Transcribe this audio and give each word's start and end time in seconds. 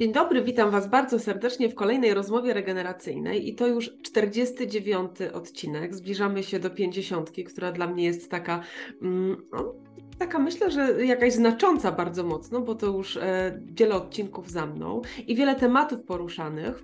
Dzień 0.00 0.12
dobry, 0.12 0.42
witam 0.42 0.70
Was 0.70 0.88
bardzo 0.88 1.18
serdecznie 1.18 1.68
w 1.68 1.74
kolejnej 1.74 2.14
rozmowie 2.14 2.54
regeneracyjnej 2.54 3.48
i 3.48 3.54
to 3.54 3.66
już 3.66 3.90
49 4.02 5.10
odcinek. 5.34 5.94
Zbliżamy 5.94 6.42
się 6.42 6.58
do 6.58 6.70
50, 6.70 7.30
która 7.48 7.72
dla 7.72 7.86
mnie 7.86 8.04
jest 8.04 8.30
taka, 8.30 8.62
mm, 9.02 9.42
no, 9.52 9.74
taka 10.18 10.38
myślę, 10.38 10.70
że 10.70 11.06
jakaś 11.06 11.32
znacząca 11.32 11.92
bardzo 11.92 12.24
mocno, 12.24 12.60
bo 12.60 12.74
to 12.74 12.86
już 12.86 13.16
e, 13.16 13.60
wiele 13.66 13.94
odcinków 13.94 14.50
za 14.50 14.66
mną 14.66 15.02
i 15.26 15.34
wiele 15.34 15.54
tematów 15.54 16.02
poruszanych. 16.02 16.82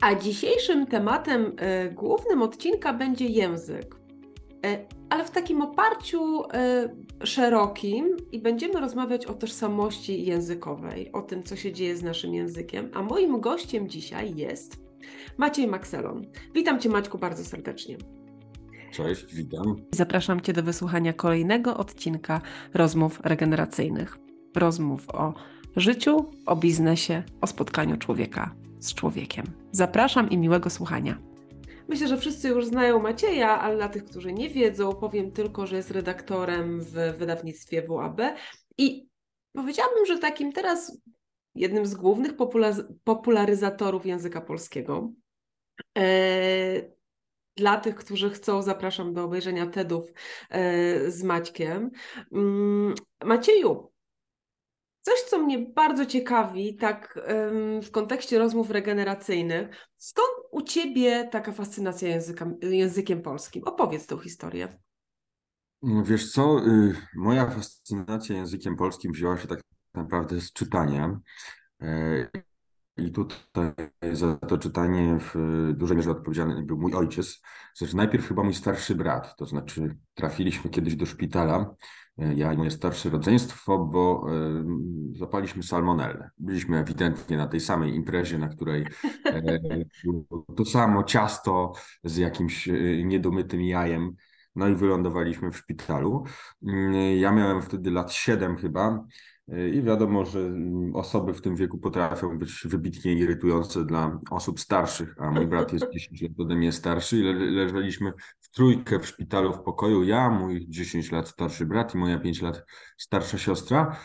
A 0.00 0.14
dzisiejszym 0.14 0.86
tematem 0.86 1.52
e, 1.56 1.90
głównym 1.90 2.42
odcinka 2.42 2.92
będzie 2.92 3.26
język. 3.26 4.03
E, 4.64 4.86
ale 5.10 5.24
w 5.24 5.30
takim 5.30 5.62
oparciu 5.62 6.42
y, 6.42 6.46
szerokim 7.26 8.16
i 8.32 8.38
będziemy 8.38 8.80
rozmawiać 8.80 9.26
o 9.26 9.34
tożsamości 9.34 10.24
językowej, 10.24 11.12
o 11.12 11.22
tym, 11.22 11.42
co 11.42 11.56
się 11.56 11.72
dzieje 11.72 11.96
z 11.96 12.02
naszym 12.02 12.34
językiem. 12.34 12.90
A 12.94 13.02
moim 13.02 13.40
gościem 13.40 13.88
dzisiaj 13.88 14.36
jest 14.36 14.84
Maciej 15.38 15.66
Makselon. 15.66 16.22
Witam 16.54 16.80
Cię, 16.80 16.88
Maćku, 16.88 17.18
bardzo 17.18 17.44
serdecznie. 17.44 17.96
Cześć, 18.92 19.34
witam. 19.34 19.76
Zapraszam 19.90 20.40
Cię 20.40 20.52
do 20.52 20.62
wysłuchania 20.62 21.12
kolejnego 21.12 21.76
odcinka 21.76 22.40
rozmów 22.74 23.20
regeneracyjnych. 23.24 24.18
Rozmów 24.56 25.10
o 25.10 25.34
życiu, 25.76 26.30
o 26.46 26.56
biznesie, 26.56 27.22
o 27.40 27.46
spotkaniu 27.46 27.96
człowieka 27.96 28.54
z 28.80 28.94
człowiekiem. 28.94 29.46
Zapraszam 29.72 30.30
i 30.30 30.38
miłego 30.38 30.70
słuchania. 30.70 31.33
Myślę, 31.88 32.08
że 32.08 32.18
wszyscy 32.18 32.48
już 32.48 32.66
znają 32.66 33.00
Macieja, 33.00 33.60
ale 33.60 33.76
dla 33.76 33.88
tych, 33.88 34.04
którzy 34.04 34.32
nie 34.32 34.50
wiedzą, 34.50 34.92
powiem 34.92 35.32
tylko, 35.32 35.66
że 35.66 35.76
jest 35.76 35.90
redaktorem 35.90 36.80
w 36.80 36.92
wydawnictwie 37.18 37.86
WAB 37.88 38.20
i 38.78 39.08
powiedziałabym, 39.52 40.06
że 40.06 40.18
takim 40.18 40.52
teraz 40.52 40.98
jednym 41.54 41.86
z 41.86 41.94
głównych 41.94 42.32
popularyzatorów 43.04 44.06
języka 44.06 44.40
polskiego. 44.40 45.12
E, 45.98 46.94
dla 47.56 47.80
tych, 47.80 47.94
którzy 47.94 48.30
chcą, 48.30 48.62
zapraszam 48.62 49.14
do 49.14 49.24
obejrzenia 49.24 49.66
TEDów 49.66 50.12
e, 50.50 51.10
z 51.10 51.22
Maćkiem. 51.22 51.90
Mm, 52.32 52.94
Macieju, 53.24 53.93
Coś, 55.04 55.20
co 55.20 55.38
mnie 55.38 55.58
bardzo 55.58 56.06
ciekawi, 56.06 56.76
tak 56.76 57.18
w 57.82 57.90
kontekście 57.90 58.38
rozmów 58.38 58.70
regeneracyjnych, 58.70 59.68
skąd 59.96 60.28
u 60.50 60.62
Ciebie 60.62 61.28
taka 61.32 61.52
fascynacja 61.52 62.08
języka, 62.08 62.46
językiem 62.62 63.22
polskim? 63.22 63.64
Opowiedz 63.64 64.06
tą 64.06 64.18
historię. 64.18 64.78
No 65.82 66.04
wiesz 66.04 66.32
co, 66.32 66.66
y, 66.66 66.94
moja 67.14 67.50
fascynacja 67.50 68.36
językiem 68.36 68.76
polskim 68.76 69.12
wzięła 69.12 69.38
się 69.38 69.48
tak 69.48 69.60
naprawdę 69.94 70.40
z 70.40 70.52
czytania. 70.52 71.20
E, 71.82 72.28
I 72.96 73.12
tutaj 73.12 73.72
za 74.12 74.34
to 74.34 74.58
czytanie 74.58 75.18
w 75.20 75.34
dużej 75.74 75.96
mierze 75.96 76.10
odpowiedzialny 76.10 76.62
był 76.62 76.76
mój 76.76 76.94
ojciec. 76.94 77.40
Zresztą 77.74 77.96
najpierw 77.96 78.28
chyba 78.28 78.42
mój 78.42 78.54
starszy 78.54 78.94
brat, 78.94 79.36
to 79.36 79.46
znaczy 79.46 79.96
trafiliśmy 80.14 80.70
kiedyś 80.70 80.96
do 80.96 81.06
szpitala 81.06 81.74
ja 82.18 82.52
i 82.52 82.56
moje 82.56 82.70
starsze 82.70 83.10
rodzeństwo, 83.10 83.78
bo 83.78 84.26
e, 84.28 84.64
zapaliśmy 85.18 85.62
salmonellę. 85.62 86.30
Byliśmy 86.38 86.78
ewidentnie 86.78 87.36
na 87.36 87.46
tej 87.46 87.60
samej 87.60 87.94
imprezie, 87.94 88.38
na 88.38 88.48
której 88.48 88.86
e, 89.26 89.58
to 90.56 90.64
samo 90.64 91.04
ciasto 91.04 91.72
z 92.04 92.16
jakimś 92.16 92.68
niedomytym 93.04 93.62
jajem, 93.62 94.16
no 94.56 94.68
i 94.68 94.74
wylądowaliśmy 94.74 95.50
w 95.50 95.56
szpitalu. 95.56 96.24
Mm, 96.66 96.94
ja 97.18 97.32
miałem 97.32 97.62
wtedy 97.62 97.90
lat 97.90 98.12
7 98.12 98.56
chyba 98.56 99.04
i 99.72 99.82
wiadomo, 99.82 100.24
że 100.24 100.40
osoby 100.94 101.34
w 101.34 101.40
tym 101.40 101.56
wieku 101.56 101.78
potrafią 101.78 102.38
być 102.38 102.62
wybitnie 102.64 103.14
irytujące 103.14 103.84
dla 103.84 104.20
osób 104.30 104.60
starszych, 104.60 105.14
a 105.18 105.30
mój 105.30 105.46
brat 105.46 105.72
jest 105.72 105.86
10 105.92 106.22
lat 106.22 106.32
ode 106.38 106.56
mnie 106.56 106.72
starszy 106.72 107.18
i 107.18 107.22
leżeliśmy 107.54 108.12
w 108.40 108.50
trójkę 108.50 108.98
w 108.98 109.06
szpitalu 109.06 109.52
w 109.52 109.62
pokoju. 109.62 110.04
Ja, 110.04 110.30
mój 110.30 110.66
10 110.68 111.12
lat 111.12 111.28
starszy 111.28 111.66
brat 111.66 111.94
i 111.94 111.98
moja 111.98 112.18
5 112.18 112.42
lat 112.42 112.64
starsza 112.98 113.38
siostra. 113.38 113.96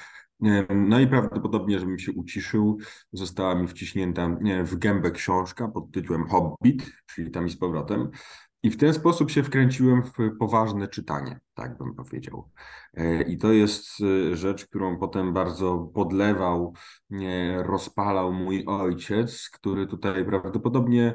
No 0.69 0.99
i 0.99 1.07
prawdopodobnie, 1.07 1.79
żebym 1.79 1.99
się 1.99 2.11
uciszył, 2.11 2.77
została 3.11 3.55
mi 3.55 3.67
wciśnięta 3.67 4.37
w 4.63 4.75
gębę 4.75 5.11
książka 5.11 5.67
pod 5.67 5.91
tytułem 5.91 6.27
Hobbit, 6.27 6.91
czyli 7.05 7.31
tam 7.31 7.47
i 7.47 7.49
z 7.49 7.57
powrotem. 7.57 8.09
I 8.63 8.69
w 8.69 8.77
ten 8.77 8.93
sposób 8.93 9.31
się 9.31 9.43
wkręciłem 9.43 10.03
w 10.03 10.37
poważne 10.39 10.87
czytanie, 10.87 11.39
tak 11.53 11.77
bym 11.77 11.95
powiedział. 11.95 12.49
E, 12.93 13.21
I 13.21 13.37
to 13.37 13.51
jest 13.51 13.87
e, 14.01 14.35
rzecz, 14.35 14.65
którą 14.65 14.97
potem 14.97 15.33
bardzo 15.33 15.91
podlewał, 15.93 16.73
rozpalał 17.57 18.33
mój 18.33 18.65
ojciec, 18.65 19.49
który 19.49 19.87
tutaj 19.87 20.25
prawdopodobnie 20.25 21.13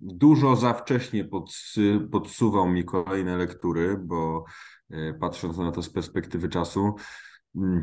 dużo 0.00 0.56
za 0.56 0.74
wcześnie 0.74 1.28
podsuwał 2.10 2.68
mi 2.68 2.84
kolejne 2.84 3.36
lektury, 3.36 3.96
bo 4.04 4.44
e, 4.90 5.14
patrząc 5.14 5.58
na 5.58 5.72
to 5.72 5.82
z 5.82 5.90
perspektywy 5.90 6.48
czasu, 6.48 6.94
mm, 7.56 7.82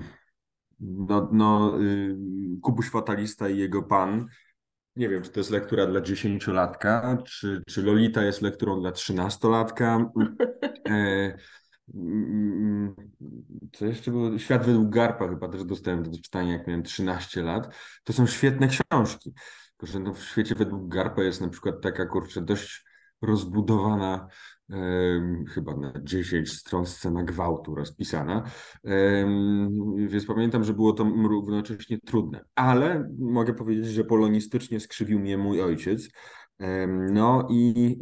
no, 0.80 1.30
no, 1.32 1.82
y, 1.82 2.18
Kubuś 2.62 2.90
Fatalista 2.90 3.50
i 3.50 3.58
jego 3.58 3.84
pan 3.84 4.28
nie 4.98 5.10
wiem, 5.10 5.24
czy 5.24 5.30
to 5.30 5.40
jest 5.40 5.50
lektura 5.50 5.86
dla 5.86 6.02
dziesięciolatka, 6.02 7.18
czy, 7.26 7.64
czy 7.68 7.84
Lolita 7.84 8.24
jest 8.24 8.42
lekturą 8.42 8.82
dla 8.82 8.92
trzynastolatka. 8.92 10.12
E, 10.90 11.38
mm, 11.94 12.96
co 13.74 13.86
jeszcze 13.86 14.12
było? 14.12 14.40
Świat 14.40 14.66
według 14.66 14.90
Garpa 14.90 15.28
chyba 15.28 15.50
też 15.50 15.64
dostałem 15.64 16.04
do 16.04 16.18
czytania, 16.22 16.54
jak 16.54 16.68
miałem 16.68 16.84
13 16.84 17.42
lat. 17.42 17.76
To 18.04 18.14
są 18.14 18.28
świetne 18.28 18.68
książki. 18.68 19.34
Tylko, 19.78 19.94
że 19.94 20.00
no 20.00 20.14
w 20.14 20.24
świecie 20.24 20.56
według 20.56 20.88
Garpa 20.88 21.24
jest 21.24 21.42
na 21.42 21.50
przykład 21.50 21.82
taka, 21.82 22.06
kurczę, 22.06 22.42
dość 22.42 22.86
rozbudowana 23.22 24.28
chyba 25.54 25.76
na 25.78 25.94
10 26.04 26.52
stron 26.52 26.86
scena 26.86 27.24
gwałtu 27.24 27.76
rozpisana. 27.76 28.44
Więc 30.08 30.26
pamiętam, 30.26 30.64
że 30.64 30.74
było 30.74 30.94
to 30.94 31.04
równocześnie 31.04 31.98
trudne. 32.00 32.46
Ale 32.56 33.10
mogę 33.20 33.54
powiedzieć, 33.54 33.86
że 33.86 34.04
polonistycznie 34.04 34.80
skrzywił 34.80 35.20
mnie 35.20 35.38
mój 35.38 35.62
ojciec. 35.62 36.10
No 37.12 37.48
i 37.52 37.98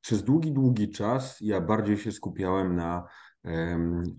przez 0.00 0.24
długi, 0.24 0.52
długi 0.52 0.88
czas 0.88 1.38
ja 1.40 1.60
bardziej 1.60 1.96
się 1.96 2.12
skupiałem 2.12 2.76
na 2.76 3.04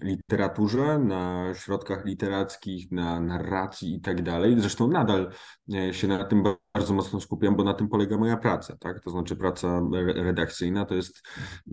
literaturze, 0.01 0.99
na 0.99 1.53
środkach 1.53 2.05
literackich, 2.05 2.91
na 2.91 3.19
narracji 3.19 3.95
i 3.95 4.01
tak 4.01 4.21
dalej. 4.21 4.55
Zresztą 4.59 4.87
nadal 4.87 5.31
e, 5.73 5.93
się 5.93 6.07
na 6.07 6.25
tym 6.25 6.43
bardzo 6.73 6.93
mocno 6.93 7.21
skupiam, 7.21 7.55
bo 7.55 7.63
na 7.63 7.73
tym 7.73 7.87
polega 7.87 8.17
moja 8.17 8.37
praca, 8.37 8.77
tak? 8.77 8.99
To 8.99 9.09
znaczy 9.09 9.35
praca 9.35 9.81
redakcyjna 10.15 10.85
to 10.85 10.95
jest 10.95 11.21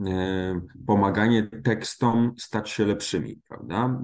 e, 0.06 0.60
pomaganie 0.86 1.50
tekstom 1.64 2.34
stać 2.38 2.70
się 2.70 2.86
lepszymi, 2.86 3.40
prawda? 3.48 4.00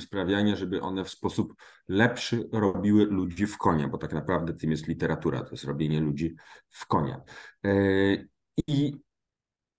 Sprawianie, 0.00 0.56
żeby 0.56 0.80
one 0.80 1.04
w 1.04 1.10
sposób 1.10 1.54
lepszy 1.88 2.48
robiły 2.52 3.04
ludzi 3.04 3.46
w 3.46 3.58
konia, 3.58 3.88
bo 3.88 3.98
tak 3.98 4.12
naprawdę 4.12 4.54
tym 4.54 4.70
jest 4.70 4.88
literatura, 4.88 5.40
to 5.40 5.50
jest 5.50 5.64
robienie 5.64 6.00
ludzi 6.00 6.34
w 6.70 6.86
konia. 6.86 7.20
E, 7.64 7.70
I 8.66 9.07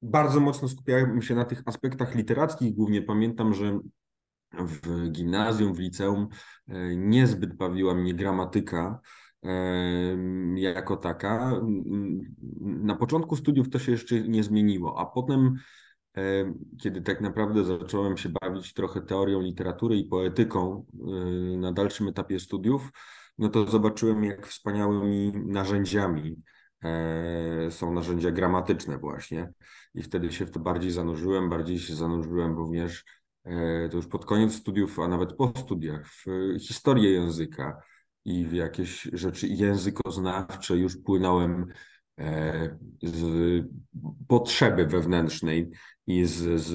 bardzo 0.02 0.40
mocno 0.40 0.68
skupiałem 0.68 1.22
się 1.22 1.36
na 1.36 1.46
tych 1.46 1.62
aspektach 1.66 2.16
literackich. 2.16 2.76
Głównie 2.76 3.02
pamiętam, 3.02 3.54
że 3.54 3.80
w 4.54 5.10
gimnazjum, 5.12 5.74
w 5.74 5.80
liceum 5.80 6.28
e, 6.68 6.96
niezbyt 6.96 7.54
bawiła 7.54 7.96
mnie 7.96 8.14
gramatyka 8.14 9.00
e, 9.44 9.50
jako 10.56 10.98
taka. 10.98 11.62
Na 12.60 12.96
początku 12.96 13.36
studiów 13.36 13.70
to 13.70 13.80
się 13.80 13.92
jeszcze 13.92 14.22
nie 14.22 14.44
zmieniło, 14.44 15.00
a 15.00 15.06
potem, 15.06 15.56
e, 16.18 16.54
kiedy 16.82 17.02
tak 17.02 17.22
naprawdę 17.22 17.64
zacząłem 17.64 18.18
się 18.18 18.30
bawić 18.42 18.74
trochę 18.74 19.02
teorią 19.02 19.42
literatury 19.42 19.98
i 19.98 20.06
poetyką 20.06 20.86
na 21.58 21.72
dalszym 21.72 22.08
etapie 22.08 22.40
studiów, 22.40 22.92
no 23.38 23.50
to 23.50 23.66
zobaczyłem, 23.66 24.24
jak 24.24 24.48
wspaniałymi 24.48 25.32
narzędziami 25.46 26.42
są 27.70 27.94
narzędzia 27.94 28.32
gramatyczne 28.32 28.98
właśnie. 28.98 29.52
I 29.94 30.04
wtedy 30.04 30.32
się 30.32 30.46
w 30.46 30.52
to 30.52 30.60
bardziej 30.60 30.92
zanurzyłem, 30.92 31.50
bardziej 31.50 31.80
się 31.80 31.96
zanurzyłem 31.96 32.56
również 32.56 33.06
e, 33.44 33.90
to 33.90 33.98
już 33.98 34.08
pod 34.08 34.26
koniec 34.26 34.54
studiów, 34.54 35.00
a 35.00 35.08
nawet 35.08 35.34
po 35.34 35.54
studiach 35.56 36.08
w 36.08 36.26
historię 36.60 37.12
języka 37.12 37.82
i 38.26 38.46
w 38.46 38.54
jakieś 38.54 39.02
rzeczy 39.14 39.48
językoznawcze 39.48 40.78
już 40.78 40.98
płynąłem 40.98 41.66
e, 42.20 42.78
z 43.04 43.66
potrzeby 44.28 44.86
wewnętrznej 44.86 45.72
i 46.08 46.26
z, 46.26 46.62
z 46.62 46.74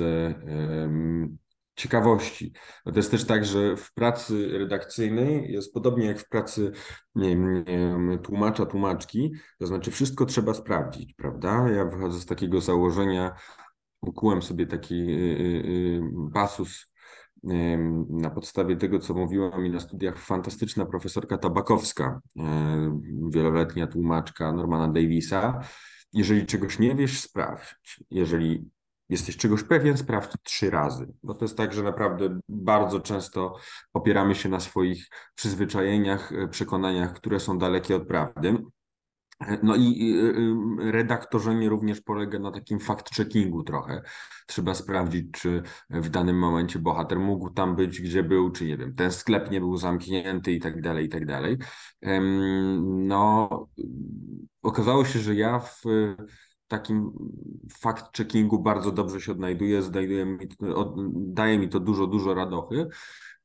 ciekawości. 1.76 2.52
To 2.84 2.92
jest 2.96 3.10
też 3.10 3.24
tak, 3.24 3.44
że 3.44 3.76
w 3.76 3.94
pracy 3.94 4.58
redakcyjnej 4.58 5.52
jest 5.52 5.74
podobnie 5.74 6.06
jak 6.06 6.18
w 6.18 6.28
pracy 6.28 6.72
nie 7.14 8.18
tłumacza, 8.22 8.66
tłumaczki, 8.66 9.32
to 9.58 9.66
znaczy 9.66 9.90
wszystko 9.90 10.26
trzeba 10.26 10.54
sprawdzić, 10.54 11.14
prawda? 11.14 11.68
Ja 11.70 11.84
wychodzę 11.84 12.20
z 12.20 12.26
takiego 12.26 12.60
założenia, 12.60 13.34
ukułem 14.00 14.42
sobie 14.42 14.66
taki 14.66 14.94
y, 14.94 15.08
y, 15.08 15.66
y, 15.66 16.02
pasus 16.34 16.94
na 18.10 18.30
podstawie 18.30 18.76
tego, 18.76 18.98
co 18.98 19.14
mówiła 19.14 19.58
mi 19.58 19.70
na 19.70 19.80
studiach 19.80 20.18
fantastyczna 20.18 20.86
profesorka 20.86 21.38
Tabakowska, 21.38 22.20
wieloletnia 23.30 23.86
tłumaczka 23.86 24.52
Normana 24.52 24.88
Davisa. 24.88 25.60
Jeżeli 26.12 26.46
czegoś 26.46 26.78
nie 26.78 26.94
wiesz, 26.94 27.20
sprawdź. 27.20 27.76
Jeżeli 28.10 28.70
jesteś 29.08 29.36
czegoś 29.36 29.62
pewien, 29.62 29.96
sprawdź 29.96 30.32
trzy 30.42 30.70
razy. 30.70 31.12
Bo 31.22 31.34
to 31.34 31.44
jest 31.44 31.56
tak, 31.56 31.72
że 31.72 31.82
naprawdę 31.82 32.38
bardzo 32.48 33.00
często 33.00 33.56
opieramy 33.92 34.34
się 34.34 34.48
na 34.48 34.60
swoich 34.60 35.08
przyzwyczajeniach, 35.34 36.32
przekonaniach, 36.50 37.12
które 37.12 37.40
są 37.40 37.58
dalekie 37.58 37.96
od 37.96 38.06
prawdy. 38.06 38.58
No 39.62 39.76
i 39.76 40.14
y, 40.80 40.86
y, 40.88 40.92
redaktorzenie 40.92 41.68
również 41.68 42.00
polega 42.00 42.38
na 42.38 42.50
takim 42.50 42.78
fact-checkingu 42.78 43.64
trochę. 43.64 44.02
Trzeba 44.46 44.74
sprawdzić, 44.74 45.26
czy 45.32 45.62
w 45.90 46.08
danym 46.08 46.38
momencie 46.38 46.78
bohater 46.78 47.18
mógł 47.18 47.50
tam 47.50 47.76
być, 47.76 48.00
gdzie 48.00 48.22
był, 48.22 48.50
czy 48.50 48.64
nie 48.64 48.76
wiem, 48.76 48.94
ten 48.94 49.12
sklep 49.12 49.50
nie 49.50 49.60
był 49.60 49.76
zamknięty 49.76 50.52
i 50.52 50.60
tak 50.60 50.80
dalej, 50.80 51.06
i 51.06 51.08
tak 51.08 51.26
dalej. 51.26 51.58
No, 52.82 53.48
okazało 54.62 55.04
się, 55.04 55.18
że 55.18 55.34
ja 55.34 55.58
w 55.58 55.82
takim 56.78 57.12
fact-checkingu 57.82 58.62
bardzo 58.62 58.92
dobrze 58.92 59.20
się 59.20 59.32
odnajduję, 59.32 59.82
znajduje 59.82 60.26
mi, 60.26 60.48
daje 61.14 61.58
mi 61.58 61.68
to 61.68 61.80
dużo, 61.80 62.06
dużo 62.06 62.34
radochy, 62.34 62.86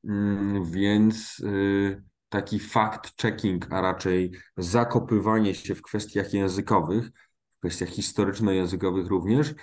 mm, 0.04 0.64
więc 0.64 1.40
y, 1.40 2.02
taki 2.28 2.58
fact-checking, 2.58 3.66
a 3.70 3.80
raczej 3.80 4.32
zakopywanie 4.56 5.54
się 5.54 5.74
w 5.74 5.82
kwestiach 5.82 6.34
językowych, 6.34 7.10
w 7.56 7.58
kwestiach 7.58 7.88
historyczno-językowych 7.88 9.08
również, 9.08 9.54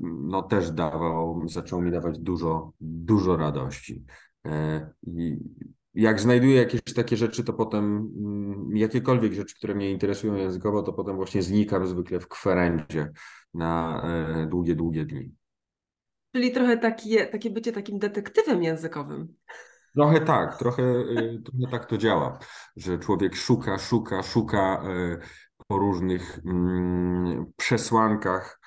no 0.00 0.42
też 0.42 0.70
dawał, 0.70 1.48
zaczął 1.48 1.82
mi 1.82 1.90
dawać 1.90 2.18
dużo, 2.18 2.72
dużo 2.80 3.36
radości. 3.36 4.04
E, 4.46 4.90
I 5.02 5.38
jak 5.94 6.20
znajduję 6.20 6.54
jakieś 6.54 6.80
takie 6.94 7.16
rzeczy, 7.16 7.44
to 7.44 7.52
potem 7.52 8.12
mm, 8.16 8.76
jakiekolwiek 8.76 9.32
rzeczy, 9.32 9.54
które 9.54 9.74
mnie 9.74 9.90
interesują 9.90 10.34
językowo, 10.34 10.82
to 10.82 10.92
potem 10.92 11.16
właśnie 11.16 11.42
znikam 11.42 11.86
zwykle 11.86 12.20
w 12.20 12.28
kwerendzie 12.28 13.12
na 13.54 14.02
e, 14.04 14.46
długie, 14.46 14.74
długie 14.74 15.04
dni. 15.04 15.34
Czyli 16.34 16.52
trochę 16.52 16.76
takie, 16.76 17.26
takie 17.26 17.50
bycie 17.50 17.72
takim 17.72 17.98
detektywem 17.98 18.62
językowym. 18.62 19.34
Trochę 19.94 20.20
tak, 20.20 20.58
trochę, 20.58 20.82
y, 20.82 21.42
trochę 21.44 21.70
tak 21.70 21.86
to 21.86 21.98
działa, 21.98 22.38
że 22.76 22.98
człowiek 22.98 23.36
szuka, 23.36 23.78
szuka, 23.78 24.22
szuka 24.22 24.82
y, 24.88 25.18
po 25.66 25.78
różnych 25.78 26.38
mm, 26.46 27.52
przesłankach 27.56 28.60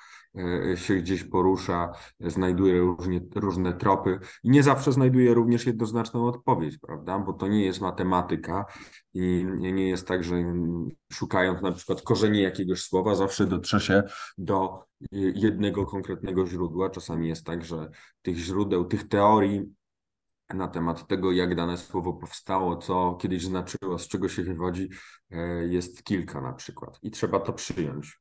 się 0.74 0.94
gdzieś 0.94 1.24
porusza, 1.24 1.92
znajduje 2.20 2.78
różnie, 2.78 3.20
różne 3.34 3.72
tropy 3.72 4.18
i 4.44 4.50
nie 4.50 4.62
zawsze 4.62 4.92
znajduje 4.92 5.34
również 5.34 5.66
jednoznaczną 5.66 6.26
odpowiedź, 6.26 6.78
prawda? 6.78 7.18
Bo 7.18 7.32
to 7.32 7.48
nie 7.48 7.64
jest 7.64 7.80
matematyka 7.80 8.64
i 9.14 9.46
nie 9.58 9.88
jest 9.88 10.08
tak, 10.08 10.24
że 10.24 10.36
szukając 11.12 11.62
na 11.62 11.72
przykład 11.72 12.02
korzeni 12.02 12.42
jakiegoś 12.42 12.82
słowa, 12.82 13.14
zawsze 13.14 13.46
dotrze 13.46 13.80
się 13.80 14.02
do 14.38 14.84
jednego 15.10 15.86
konkretnego 15.86 16.46
źródła. 16.46 16.90
Czasami 16.90 17.28
jest 17.28 17.46
tak, 17.46 17.64
że 17.64 17.90
tych 18.22 18.36
źródeł, 18.36 18.84
tych 18.84 19.08
teorii 19.08 19.78
na 20.54 20.68
temat 20.68 21.06
tego, 21.06 21.32
jak 21.32 21.54
dane 21.54 21.78
słowo 21.78 22.12
powstało, 22.12 22.76
co 22.76 23.18
kiedyś 23.20 23.44
znaczyło, 23.44 23.98
z 23.98 24.08
czego 24.08 24.28
się 24.28 24.42
wywodzi, 24.42 24.88
e, 25.30 25.66
jest 25.68 26.02
kilka 26.02 26.40
na 26.40 26.52
przykład 26.52 26.98
i 27.02 27.10
trzeba 27.10 27.40
to 27.40 27.52
przyjąć. 27.52 28.20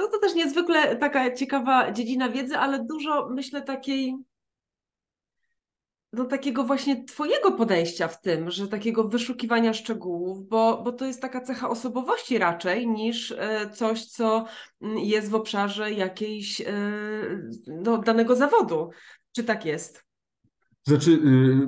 No 0.00 0.08
to 0.08 0.18
też 0.18 0.34
niezwykle 0.34 0.96
taka 0.96 1.34
ciekawa 1.34 1.92
dziedzina 1.92 2.28
wiedzy, 2.28 2.56
ale 2.56 2.84
dużo 2.84 3.28
myślę 3.28 3.62
takiej 3.62 4.16
do 6.12 6.24
takiego 6.24 6.64
właśnie 6.64 7.04
Twojego 7.04 7.52
podejścia 7.52 8.08
w 8.08 8.20
tym, 8.20 8.50
że 8.50 8.68
takiego 8.68 9.08
wyszukiwania 9.08 9.74
szczegółów, 9.74 10.48
bo, 10.48 10.82
bo 10.82 10.92
to 10.92 11.06
jest 11.06 11.22
taka 11.22 11.40
cecha 11.40 11.68
osobowości 11.68 12.38
raczej 12.38 12.88
niż 12.88 13.32
e, 13.32 13.70
coś, 13.70 14.06
co 14.06 14.44
mm, 14.82 14.98
jest 14.98 15.30
w 15.30 15.34
obszarze 15.34 15.92
jakiejś 15.92 16.60
e, 16.60 16.64
no, 17.66 17.98
danego 17.98 18.36
zawodu. 18.36 18.90
Czy 19.32 19.44
tak 19.44 19.64
jest? 19.64 20.04
Znaczy, 20.82 21.10
y, 21.10 21.66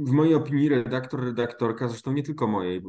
w 0.00 0.12
mojej 0.12 0.34
opinii 0.34 0.68
redaktor, 0.68 1.24
redaktorka, 1.24 1.88
zresztą 1.88 2.12
nie 2.12 2.22
tylko 2.22 2.46
mojej, 2.46 2.82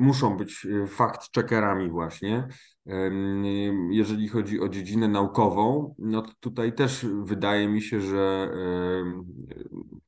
muszą 0.00 0.36
być 0.36 0.64
y, 0.64 0.86
fact-checkerami 0.86 1.90
właśnie. 1.90 2.48
Jeżeli 3.90 4.28
chodzi 4.28 4.60
o 4.60 4.68
dziedzinę 4.68 5.08
naukową, 5.08 5.94
no 5.98 6.22
to 6.22 6.32
tutaj 6.40 6.74
też 6.74 7.06
wydaje 7.22 7.68
mi 7.68 7.82
się, 7.82 8.00
że 8.00 8.54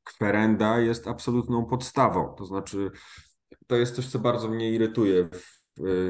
kwerenda 0.04 0.80
jest 0.80 1.08
absolutną 1.08 1.66
podstawą. 1.66 2.34
To 2.38 2.44
znaczy, 2.44 2.90
to 3.66 3.76
jest 3.76 3.96
coś, 3.96 4.06
co 4.06 4.18
bardzo 4.18 4.48
mnie 4.48 4.72
irytuje 4.72 5.28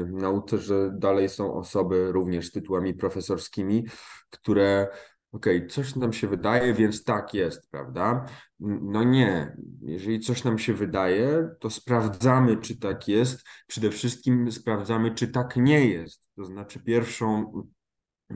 w 0.03 0.11
nauce, 0.11 0.57
że 0.57 0.91
dalej 0.93 1.29
są 1.29 1.53
osoby 1.53 2.11
również 2.11 2.47
z 2.47 2.51
tytułami 2.51 2.93
profesorskimi, 2.93 3.85
które 4.29 4.87
okej, 5.35 5.57
okay, 5.57 5.69
coś 5.69 5.95
nam 5.95 6.13
się 6.13 6.27
wydaje, 6.27 6.73
więc 6.73 7.03
tak 7.03 7.33
jest, 7.33 7.71
prawda? 7.71 8.25
No 8.59 9.03
nie. 9.03 9.57
Jeżeli 9.81 10.19
coś 10.19 10.43
nam 10.43 10.59
się 10.59 10.73
wydaje, 10.73 11.49
to 11.59 11.69
sprawdzamy, 11.69 12.57
czy 12.57 12.79
tak 12.79 13.07
jest. 13.07 13.43
Przede 13.67 13.89
wszystkim 13.91 14.51
sprawdzamy, 14.51 15.13
czy 15.15 15.27
tak 15.27 15.55
nie 15.57 15.85
jest. 15.85 16.29
To 16.35 16.45
znaczy, 16.45 16.79
pierwszą, 16.79 17.51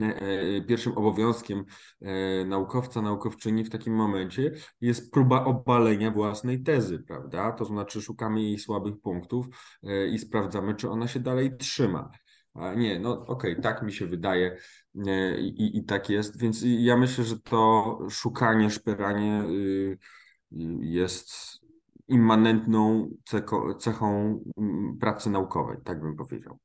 e, 0.00 0.60
pierwszym 0.60 0.92
obowiązkiem 0.92 1.64
e, 2.00 2.44
naukowca, 2.44 3.02
naukowczyni 3.02 3.64
w 3.64 3.70
takim 3.70 3.94
momencie 3.94 4.52
jest 4.80 5.12
próba 5.12 5.44
obalenia 5.44 6.10
własnej 6.10 6.62
tezy, 6.62 6.98
prawda? 6.98 7.52
To 7.52 7.64
znaczy, 7.64 8.02
szukamy 8.02 8.42
jej 8.42 8.58
słabych 8.58 9.00
punktów 9.00 9.46
i 10.12 10.18
sprawdzamy, 10.18 10.74
czy 10.74 10.90
ona 10.90 11.08
się 11.08 11.20
dalej 11.20 11.56
trzyma. 11.56 12.10
A 12.54 12.74
nie, 12.74 13.00
no 13.00 13.12
okej, 13.26 13.52
okay, 13.52 13.62
tak 13.62 13.82
mi 13.82 13.92
się 13.92 14.06
wydaje 14.06 14.56
i, 14.94 15.78
i 15.78 15.84
tak 15.84 16.10
jest, 16.10 16.38
więc 16.40 16.64
ja 16.64 16.96
myślę, 16.96 17.24
że 17.24 17.38
to 17.38 17.98
szukanie, 18.10 18.70
szperanie 18.70 19.42
y, 19.42 19.98
jest 20.80 21.60
immanentną 22.08 23.10
cechą 23.78 24.40
mm, 24.56 24.98
pracy 24.98 25.30
naukowej, 25.30 25.76
tak 25.84 26.00
bym 26.00 26.16
powiedział. 26.16 26.58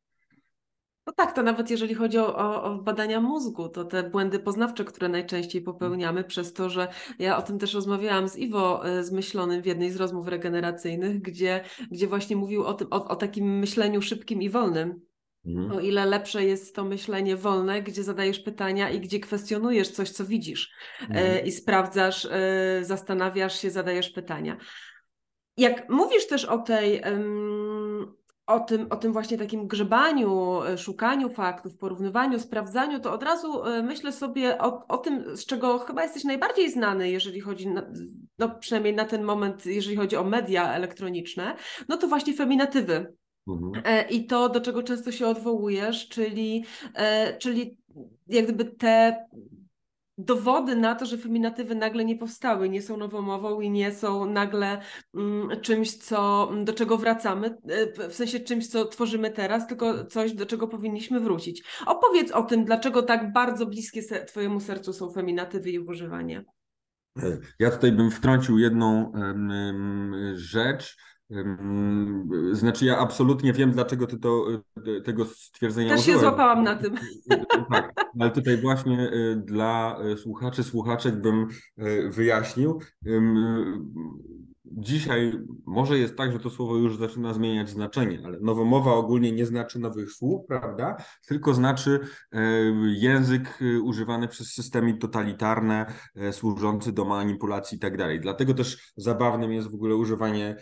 No 1.08 1.14
tak, 1.14 1.36
to 1.36 1.44
nawet 1.44 1.70
jeżeli 1.70 1.94
chodzi 1.94 2.18
o, 2.18 2.64
o, 2.64 2.76
badania 2.76 3.22
mózgu, 3.22 3.70
to 3.70 3.86
te 3.86 4.10
błędy 4.10 4.40
poznawcze, 4.40 4.86
które 4.86 5.10
najczęściej 5.10 5.62
popełniamy, 5.62 6.24
przez 6.24 6.54
to, 6.54 6.70
że 6.70 6.88
ja 7.20 7.38
o 7.38 7.42
tym 7.42 7.60
też 7.60 7.74
rozmawiałam 7.74 8.28
z 8.28 8.38
Iwo 8.38 8.88
e, 8.88 9.04
Zmyślonym 9.04 9.62
w 9.62 9.66
jednej 9.66 9.92
z 9.92 9.96
rozmów 9.96 10.28
regeneracyjnych, 10.28 11.22
gdzie, 11.22 11.64
gdzie 11.92 12.08
właśnie 12.08 12.36
mówił 12.36 12.64
o, 12.64 12.74
tym, 12.74 12.88
o, 12.92 13.08
o 13.08 13.16
takim 13.16 13.60
myśleniu 13.60 14.02
szybkim 14.02 14.42
i 14.42 14.50
wolnym, 14.50 15.02
Mhm. 15.48 15.72
O 15.72 15.80
ile 15.80 16.06
lepsze 16.06 16.44
jest 16.44 16.76
to 16.76 16.84
myślenie 16.84 17.36
wolne, 17.36 17.82
gdzie 17.82 18.04
zadajesz 18.04 18.40
pytania 18.40 18.90
i 18.90 19.00
gdzie 19.00 19.20
kwestionujesz 19.20 19.92
coś, 19.92 20.10
co 20.10 20.26
widzisz 20.26 20.72
e, 21.02 21.04
mhm. 21.04 21.46
i 21.46 21.52
sprawdzasz, 21.52 22.28
e, 22.32 22.80
zastanawiasz 22.82 23.60
się, 23.60 23.70
zadajesz 23.72 24.10
pytania. 24.10 24.58
Jak 25.58 25.90
mówisz 25.90 26.28
też 26.28 26.46
o 26.46 26.58
tej, 26.58 27.02
o 28.46 28.60
tym, 28.60 28.88
o 28.90 28.96
tym 28.96 29.14
właśnie 29.14 29.38
takim 29.38 29.68
grzebaniu, 29.68 30.62
e, 30.64 30.78
szukaniu 30.78 31.30
faktów, 31.30 31.78
porównywaniu, 31.78 32.40
sprawdzaniu, 32.40 33.00
to 33.00 33.14
od 33.14 33.24
razu 33.24 33.64
myślę 33.84 34.12
sobie 34.12 34.58
o, 34.58 34.88
o 34.88 34.98
tym, 34.98 35.38
z 35.38 35.46
czego 35.46 35.80
chyba 35.80 36.04
jesteś 36.04 36.24
najbardziej 36.24 36.72
znany, 36.72 37.10
jeżeli 37.10 37.40
chodzi, 37.40 37.68
na, 37.68 37.92
no 38.38 38.50
przynajmniej 38.60 38.96
na 38.96 39.06
ten 39.06 39.24
moment, 39.24 39.66
jeżeli 39.66 39.96
chodzi 39.96 40.16
o 40.16 40.24
media 40.24 40.74
elektroniczne, 40.74 41.56
no 41.90 41.98
to 41.98 42.08
właśnie 42.08 42.34
feminatywy 42.34 43.14
Mhm. 43.48 43.84
E, 43.86 44.10
I 44.10 44.26
to, 44.26 44.50
do 44.50 44.62
czego 44.62 44.84
często 44.84 45.12
się 45.12 45.28
odwołujesz, 45.28 46.10
czyli, 46.10 46.66
e, 46.94 47.38
czyli 47.38 47.78
jak 48.28 48.46
gdyby 48.46 48.66
te 48.66 49.26
dowody 50.18 50.76
na 50.76 50.96
to, 50.96 51.06
że 51.06 51.18
feminatywy 51.18 51.76
nagle 51.76 52.06
nie 52.06 52.16
powstały, 52.16 52.70
nie 52.70 52.82
są 52.82 52.98
nowomową 52.98 53.62
i 53.62 53.70
nie 53.70 53.92
są 53.92 54.26
nagle 54.26 54.82
mm, 55.16 55.62
czymś, 55.62 55.98
co, 55.98 56.52
do 56.64 56.74
czego 56.74 56.98
wracamy, 56.98 57.58
e, 57.68 58.10
w 58.10 58.16
sensie 58.16 58.40
czymś, 58.40 58.68
co 58.68 58.86
tworzymy 58.86 59.32
teraz, 59.32 59.68
tylko 59.68 60.06
coś, 60.06 60.34
do 60.34 60.46
czego 60.46 60.68
powinniśmy 60.68 61.20
wrócić. 61.20 61.64
Opowiedz 61.86 62.32
o 62.32 62.44
tym, 62.44 62.66
dlaczego 62.66 63.02
tak 63.02 63.34
bardzo 63.34 63.66
bliskie 63.66 64.02
se 64.02 64.26
Twojemu 64.26 64.60
sercu 64.60 64.94
są 64.94 65.12
feminatywy 65.12 65.70
i 65.70 65.74
ich 65.74 65.88
używanie. 65.88 66.46
Ja 67.60 67.72
tutaj 67.72 67.92
bym 67.92 68.12
wtrącił 68.12 68.60
jedną 68.60 69.12
rzecz, 70.34 70.98
znaczy 72.52 72.86
ja 72.86 72.98
absolutnie 72.98 73.54
wiem, 73.54 73.72
dlaczego 73.72 74.08
ty 74.08 74.20
to, 74.20 74.46
e, 74.98 75.02
tego 75.02 75.26
stwierdzenia 75.26 75.90
Też 75.90 76.00
użyłem. 76.00 76.20
się 76.20 76.22
złapałam 76.22 76.64
na 76.64 76.76
tym. 76.76 76.96
Tak, 77.72 77.94
ale 78.20 78.32
tutaj 78.32 78.58
właśnie 78.58 79.10
e, 79.10 79.36
dla 79.36 79.98
słuchaczy, 80.18 80.64
słuchaczek 80.64 81.22
bym 81.22 81.48
wyjaśnił. 82.10 82.80
Dzisiaj 84.72 85.40
może 85.66 85.98
jest 85.98 86.16
tak, 86.16 86.32
że 86.32 86.40
to 86.40 86.50
słowo 86.50 86.76
już 86.76 86.98
zaczyna 86.98 87.34
zmieniać 87.34 87.70
znaczenie, 87.70 88.22
ale 88.26 88.40
nowomowa 88.40 88.94
ogólnie 88.94 89.32
nie 89.32 89.46
znaczy 89.46 89.80
nowych 89.80 90.12
słów, 90.12 90.46
prawda? 90.48 90.96
Tylko 91.28 91.54
znaczy 91.54 92.00
e, 92.32 92.40
język 92.86 93.60
e, 93.62 93.82
używany 93.82 94.28
przez 94.28 94.54
systemy 94.54 94.98
totalitarne, 94.98 95.86
e, 96.16 96.34
służący 96.34 96.92
do 96.92 97.06
manipulacji 97.06 97.76
i 97.76 97.80
tak 97.80 97.98
dalej. 97.98 98.20
Dlatego 98.20 98.54
też 98.54 98.94
zabawnym 98.98 99.54
jest 99.54 99.72
w 99.72 99.76
ogóle 99.76 99.96
używanie 99.96 100.56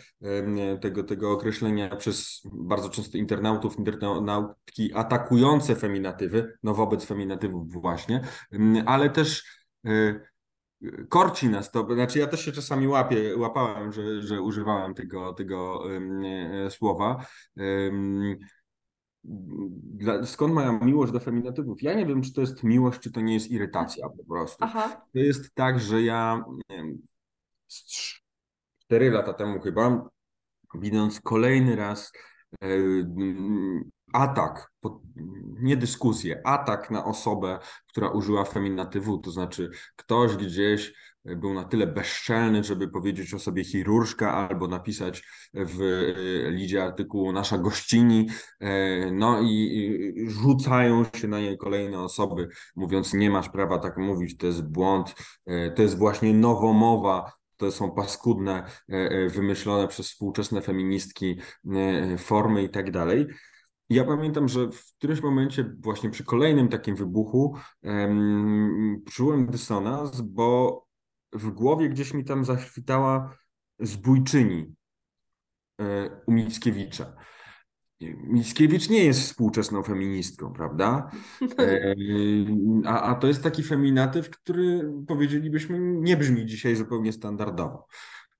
tego, 0.80 1.04
tego 1.04 1.32
określenia 1.32 1.96
przez 1.96 2.42
bardzo 2.52 2.88
często 2.88 3.18
internautów, 3.18 3.78
internautki 3.78 4.94
atakujące 4.94 5.76
feminatywy, 5.76 6.52
no 6.62 6.74
wobec 6.74 7.04
feminatywów 7.04 7.72
właśnie, 7.72 8.20
ale 8.86 9.10
też 9.10 9.44
korci 11.08 11.48
nas 11.48 11.70
to, 11.70 11.94
znaczy 11.94 12.18
ja 12.18 12.26
też 12.26 12.44
się 12.44 12.52
czasami 12.52 12.88
łapię, 12.88 13.36
łapałem, 13.36 13.92
że, 13.92 14.22
że 14.22 14.40
używałem 14.40 14.94
tego, 14.94 15.32
tego 15.32 15.78
um, 15.78 16.22
słowa. 16.70 17.26
Um, 17.56 18.36
dla, 19.24 20.26
skąd 20.26 20.54
moja 20.54 20.72
miłość 20.72 21.12
do 21.12 21.20
feminatywów? 21.20 21.82
Ja 21.82 21.94
nie 21.94 22.06
wiem, 22.06 22.22
czy 22.22 22.32
to 22.32 22.40
jest 22.40 22.62
miłość, 22.62 23.00
czy 23.00 23.12
to 23.12 23.20
nie 23.20 23.34
jest 23.34 23.50
irytacja 23.50 24.08
po 24.08 24.24
prostu. 24.24 24.56
Aha. 24.60 25.06
To 25.12 25.18
jest 25.18 25.54
tak, 25.54 25.80
że 25.80 26.02
ja 26.02 26.44
wiem, 26.70 26.98
cztery 28.78 29.10
lata 29.10 29.32
temu 29.32 29.60
chyba, 29.60 30.08
widząc 30.74 31.20
kolejny 31.20 31.76
raz 31.76 32.12
e, 32.62 32.68
atak, 34.14 34.72
nie 35.60 35.76
dyskusję, 35.76 36.40
atak 36.44 36.90
na 36.90 37.04
osobę, 37.04 37.58
która 37.88 38.08
użyła 38.08 38.44
feminatywu, 38.44 39.18
to 39.18 39.30
znaczy 39.30 39.70
ktoś 39.96 40.36
gdzieś 40.36 40.94
był 41.24 41.54
na 41.54 41.64
tyle 41.64 41.86
bezczelny, 41.86 42.64
żeby 42.64 42.88
powiedzieć 42.88 43.34
o 43.34 43.38
sobie 43.38 43.64
chirurżka 43.64 44.32
albo 44.32 44.68
napisać 44.68 45.22
w 45.54 45.82
e, 45.82 46.50
lidzie 46.50 46.84
artykułu 46.84 47.32
nasza 47.32 47.58
gościni, 47.58 48.28
e, 48.60 49.10
no 49.10 49.40
i 49.42 50.28
rzucają 50.28 51.04
się 51.16 51.28
na 51.28 51.40
nie 51.40 51.56
kolejne 51.56 52.00
osoby, 52.00 52.48
mówiąc 52.76 53.14
nie 53.14 53.30
masz 53.30 53.48
prawa 53.48 53.78
tak 53.78 53.96
mówić, 53.96 54.36
to 54.36 54.46
jest 54.46 54.62
błąd, 54.62 55.14
e, 55.46 55.70
to 55.70 55.82
jest 55.82 55.98
właśnie 55.98 56.34
nowomowa, 56.34 57.32
to 57.56 57.72
są 57.72 57.90
paskudne, 57.90 58.64
wymyślone 59.28 59.88
przez 59.88 60.06
współczesne 60.08 60.62
feministki 60.62 61.40
formy 62.18 62.62
i 62.62 62.68
tak 62.68 62.90
dalej. 62.90 63.26
Ja 63.90 64.04
pamiętam, 64.04 64.48
że 64.48 64.70
w 64.70 64.94
którymś 64.94 65.22
momencie, 65.22 65.74
właśnie 65.78 66.10
przy 66.10 66.24
kolejnym 66.24 66.68
takim 66.68 66.96
wybuchu, 66.96 67.56
um, 67.82 69.02
czułem 69.10 69.46
dysonans, 69.46 70.20
bo 70.20 70.84
w 71.32 71.50
głowie 71.50 71.88
gdzieś 71.88 72.14
mi 72.14 72.24
tam 72.24 72.44
zaświtała 72.44 73.36
zbójczyni 73.78 74.74
e, 75.80 76.10
u 76.26 76.32
Mickiewicza. 76.32 77.16
Mickiewicz 78.26 78.88
nie 78.88 79.04
jest 79.04 79.20
współczesną 79.20 79.82
feministką, 79.82 80.52
prawda? 80.52 81.10
E, 81.58 81.94
a, 82.86 83.02
a 83.02 83.14
to 83.14 83.26
jest 83.26 83.42
taki 83.42 83.62
feminatyw, 83.62 84.30
który 84.30 84.92
powiedzielibyśmy 85.08 85.78
nie 85.80 86.16
brzmi 86.16 86.46
dzisiaj 86.46 86.76
zupełnie 86.76 87.12
standardowo. 87.12 87.86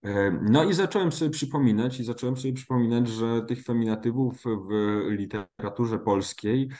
E, 0.04 0.30
no 0.42 0.64
i 0.64 0.74
zacząłem 0.74 1.12
sobie 1.12 1.30
przypominać, 1.30 2.00
i 2.00 2.04
zacząłem 2.04 2.36
sobie 2.36 2.54
przypominać, 2.54 3.08
że 3.08 3.42
tych 3.42 3.64
feminatywów 3.64 4.42
w 4.44 4.70
literaturze 5.10 5.98
polskiej 5.98 6.70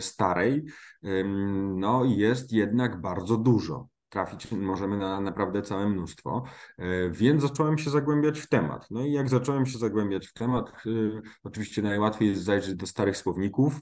starej 0.00 0.64
no 1.76 2.04
jest 2.04 2.52
jednak 2.52 3.00
bardzo 3.00 3.36
dużo 3.36 3.88
trafić 4.08 4.52
możemy 4.52 4.96
na 4.96 5.20
naprawdę 5.20 5.62
całe 5.62 5.88
mnóstwo, 5.88 6.44
e, 6.78 7.10
więc 7.10 7.42
zacząłem 7.42 7.78
się 7.78 7.90
zagłębiać 7.90 8.40
w 8.40 8.48
temat. 8.48 8.86
No 8.90 9.00
i 9.00 9.12
jak 9.12 9.28
zacząłem 9.28 9.66
się 9.66 9.78
zagłębiać 9.78 10.26
w 10.26 10.32
temat, 10.32 10.68
e, 10.68 10.90
oczywiście 11.44 11.82
najłatwiej 11.82 12.28
jest 12.28 12.42
zajrzeć 12.42 12.74
do 12.74 12.86
starych 12.86 13.16
słowników, 13.16 13.80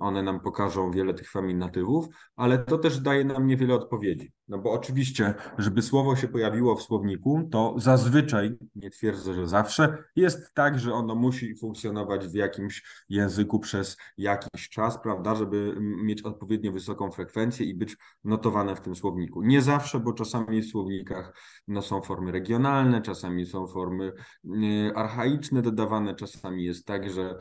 one 0.00 0.22
nam 0.22 0.40
pokażą 0.40 0.90
wiele 0.90 1.14
tych 1.14 1.30
feminatywów, 1.30 2.06
ale 2.36 2.58
to 2.58 2.78
też 2.78 3.00
daje 3.00 3.24
nam 3.24 3.46
niewiele 3.46 3.74
odpowiedzi. 3.74 4.32
No 4.48 4.58
bo 4.58 4.72
oczywiście, 4.72 5.34
żeby 5.58 5.82
słowo 5.82 6.16
się 6.16 6.28
pojawiło 6.28 6.76
w 6.76 6.82
słowniku, 6.82 7.48
to 7.50 7.74
zazwyczaj, 7.78 8.58
nie 8.74 8.90
twierdzę, 8.90 9.34
że 9.34 9.48
zawsze, 9.48 10.04
jest 10.16 10.54
tak, 10.54 10.78
że 10.78 10.94
ono 10.94 11.14
musi 11.14 11.56
funkcjonować 11.56 12.28
w 12.28 12.34
jakimś 12.34 12.82
języku 13.08 13.58
przez 13.58 13.96
jakiś 14.16 14.68
czas, 14.68 15.02
prawda, 15.02 15.34
żeby 15.34 15.76
mieć 15.80 16.22
odpowiednio 16.22 16.72
wysoką 16.72 17.10
frekwencję 17.10 17.66
i 17.66 17.74
być 17.74 17.96
notowane 18.24 18.76
w 18.76 18.80
tym 18.80 18.94
słowniku. 19.00 19.42
Nie 19.42 19.62
zawsze, 19.62 20.00
bo 20.00 20.12
czasami 20.12 20.62
w 20.62 20.66
słownikach 20.66 21.34
no, 21.68 21.82
są 21.82 22.02
formy 22.02 22.32
regionalne, 22.32 23.02
czasami 23.02 23.46
są 23.46 23.66
formy 23.66 24.12
y, 24.44 24.92
archaiczne 24.94 25.62
dodawane, 25.62 26.14
czasami 26.14 26.64
jest 26.64 26.86
tak, 26.86 27.10
że 27.10 27.38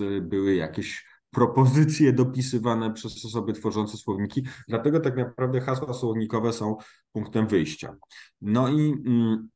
y, 0.00 0.20
były 0.20 0.54
jakieś 0.54 1.04
propozycje 1.30 2.12
dopisywane 2.12 2.92
przez 2.92 3.24
osoby 3.24 3.52
tworzące 3.52 3.96
słowniki. 3.96 4.46
Dlatego 4.68 5.00
tak 5.00 5.16
naprawdę 5.16 5.60
hasła 5.60 5.94
słownikowe 5.94 6.52
są 6.52 6.76
punktem 7.12 7.46
wyjścia. 7.46 7.96
No 8.40 8.68
i 8.68 8.94
mm, 9.06 9.48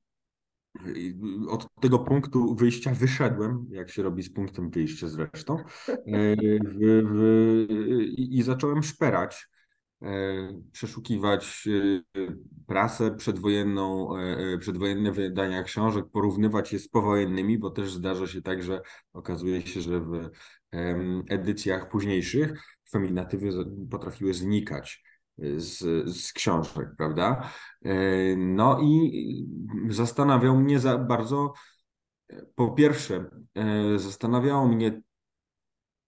od 1.48 1.66
tego 1.80 1.98
punktu 1.98 2.54
wyjścia 2.54 2.94
wyszedłem, 2.94 3.66
jak 3.70 3.90
się 3.90 4.02
robi 4.02 4.22
z 4.22 4.32
punktem 4.32 4.70
wyjścia 4.70 5.08
zresztą, 5.08 5.58
e, 5.88 6.36
w, 6.64 7.02
w, 7.04 7.66
i, 8.16 8.42
zacząłem 8.42 8.82
szperać 8.82 9.46
E, 9.46 9.51
przeszukiwać 10.72 11.68
e, 11.68 12.02
prasę 12.66 13.10
przedwojenną, 13.10 14.16
e, 14.18 14.58
przedwojenne 14.58 15.12
wydania 15.12 15.62
książek, 15.62 16.04
porównywać 16.12 16.72
je 16.72 16.78
z 16.78 16.88
powojennymi, 16.88 17.58
bo 17.58 17.70
też 17.70 17.92
zdarza 17.92 18.26
się 18.26 18.42
tak, 18.42 18.62
że 18.62 18.80
okazuje 19.12 19.62
się, 19.62 19.80
że 19.80 20.00
w 20.00 20.30
edycjach 21.28 21.88
późniejszych 21.88 22.62
feminatywy 22.90 23.50
potrafiły 23.90 24.34
znikać 24.34 25.02
z, 25.56 25.78
z 26.16 26.32
książek, 26.32 26.88
prawda? 26.98 27.50
No 28.36 28.80
i 28.82 29.46
zastanawiał 29.88 30.56
mnie 30.56 30.78
za 30.78 30.98
bardzo, 30.98 31.52
po 32.54 32.70
pierwsze, 32.70 33.30
zastanawiało 33.96 34.68
mnie 34.68 35.02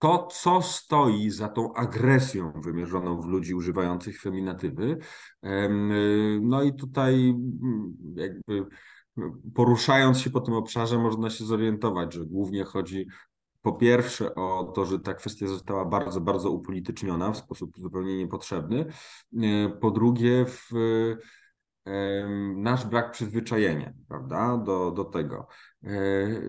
to, 0.04 0.26
co 0.30 0.62
stoi 0.62 1.30
za 1.30 1.49
tą 1.49 1.75
agresją 1.75 2.52
wymierzoną 2.52 3.20
w 3.20 3.26
ludzi 3.26 3.54
używających 3.54 4.20
feminatywy. 4.20 4.99
No 6.40 6.62
i 6.62 6.75
tutaj 6.75 7.14
mm, 7.30 7.96
jakby 8.16 8.66
poruszając 9.54 10.18
się 10.18 10.30
po 10.30 10.40
tym 10.40 10.54
obszarze 10.54 10.99
można 10.99 11.30
się 11.30 11.44
zorientować, 11.44 12.14
że 12.14 12.26
głównie 12.26 12.64
chodzi 12.64 13.06
po 13.62 13.73
pierwsze 13.73 14.34
o 14.34 14.73
to, 14.75 14.84
że 14.84 15.00
ta 15.00 15.14
kwestia 15.14 15.46
została 15.46 15.84
bardzo, 15.84 16.20
bardzo 16.20 16.50
upolityczniona 16.50 17.32
w 17.32 17.37
sposób 17.37 17.78
zupełnie 17.78 18.16
niepotrzebny. 18.16 18.87
E, 19.42 19.68
po 19.68 19.90
drugie 19.90 20.44
w 20.46 20.70
nasz 22.56 22.86
brak 22.86 23.10
przyzwyczajenia, 23.10 23.92
prawda, 24.08 24.56
do, 24.56 24.90
do 24.90 25.04
tego. 25.04 25.46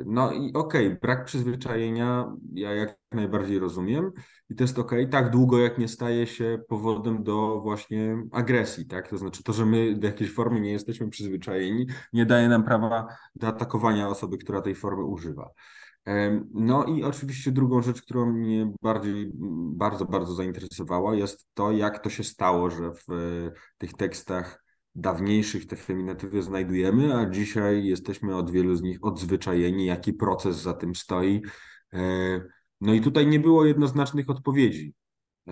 No 0.06 0.32
i 0.32 0.54
okej, 0.54 0.88
okay, 0.88 1.00
brak 1.02 1.26
przyzwyczajenia 1.26 2.36
ja 2.54 2.74
jak 2.74 2.98
najbardziej 3.12 3.60
rozumiem 3.60 4.12
i 4.50 4.56
to 4.56 4.64
jest 4.64 4.80
okej, 4.80 5.00
okay, 5.00 5.12
tak 5.12 5.32
długo 5.32 5.60
jak 5.60 5.78
nie 5.78 5.88
staje 5.88 6.28
się 6.28 6.60
powodem 6.68 7.24
do 7.24 7.62
właśnie 7.62 8.24
agresji, 8.32 8.86
tak? 8.86 9.08
To 9.08 9.18
znaczy 9.18 9.44
to, 9.44 9.54
że 9.54 9.66
my 9.66 9.96
do 9.96 10.08
jakiejś 10.08 10.34
formy 10.34 10.62
nie 10.62 10.72
jesteśmy 10.72 11.10
przyzwyczajeni, 11.10 11.88
nie 12.14 12.26
daje 12.26 12.50
nam 12.50 12.64
prawa 12.64 13.08
do 13.36 13.48
atakowania 13.48 14.10
osoby, 14.10 14.38
która 14.38 14.62
tej 14.62 14.76
formy 14.76 15.04
używa. 15.04 15.50
No 16.54 16.86
i 16.86 17.04
oczywiście 17.04 17.52
drugą 17.52 17.82
rzecz, 17.82 18.02
którą 18.02 18.26
mnie 18.26 18.74
bardziej, 18.82 19.32
bardzo, 19.76 20.06
bardzo 20.06 20.34
zainteresowała 20.34 21.16
jest 21.16 21.48
to, 21.54 21.72
jak 21.72 22.00
to 22.00 22.10
się 22.10 22.24
stało, 22.24 22.70
że 22.70 22.92
w 22.92 23.06
tych 23.78 23.94
tekstach 23.94 24.65
dawniejszych 24.96 25.68
te 25.68 25.76
feminatywy 25.76 26.44
znajdujemy, 26.44 27.16
a 27.16 27.30
dzisiaj 27.30 27.86
jesteśmy 27.86 28.36
od 28.36 28.52
wielu 28.52 28.76
z 28.76 28.82
nich 28.82 28.98
odzwyczajeni, 29.02 29.86
jaki 29.86 30.14
proces 30.14 30.62
za 30.62 30.74
tym 30.74 30.96
stoi. 30.96 31.42
E, 31.94 32.00
no 32.82 32.94
i 32.94 33.02
tutaj 33.02 33.28
nie 33.28 33.40
było 33.40 33.66
jednoznacznych 33.66 34.30
odpowiedzi 34.30 34.94
e, 35.48 35.52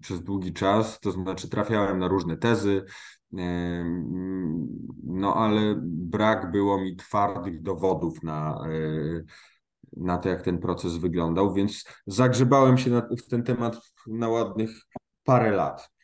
przez 0.00 0.22
długi 0.22 0.52
czas, 0.52 1.00
to 1.00 1.10
znaczy 1.10 1.48
trafiałem 1.48 1.98
na 1.98 2.08
różne 2.08 2.36
tezy, 2.36 2.84
e, 3.38 3.84
no 5.04 5.34
ale 5.34 5.74
brak 5.82 6.50
było 6.50 6.80
mi 6.80 6.96
twardych 6.96 7.62
dowodów 7.62 8.22
na, 8.22 8.64
na 9.96 10.18
to, 10.18 10.28
jak 10.28 10.42
ten 10.42 10.58
proces 10.58 10.96
wyglądał, 10.96 11.54
więc 11.54 11.84
zagrzebałem 12.06 12.78
się 12.78 13.02
w 13.18 13.28
ten 13.28 13.42
temat 13.42 13.80
na 14.06 14.28
ładnych 14.28 14.70
parę 15.24 15.50
lat. 15.50 15.97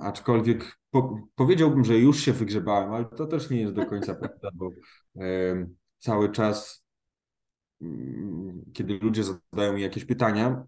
Aczkolwiek 0.00 0.78
po, 0.90 1.20
powiedziałbym, 1.34 1.84
że 1.84 1.98
już 1.98 2.20
się 2.20 2.32
wygrzebałem, 2.32 2.92
ale 2.92 3.04
to 3.04 3.26
też 3.26 3.50
nie 3.50 3.60
jest 3.60 3.74
do 3.74 3.86
końca 3.86 4.14
prawda, 4.20 4.50
bo 4.54 4.70
cały 5.98 6.32
czas, 6.32 6.84
mm, 7.82 8.62
kiedy 8.74 8.98
ludzie 8.98 9.24
zadają 9.24 9.72
mi 9.72 9.82
jakieś 9.82 10.04
pytania, 10.04 10.66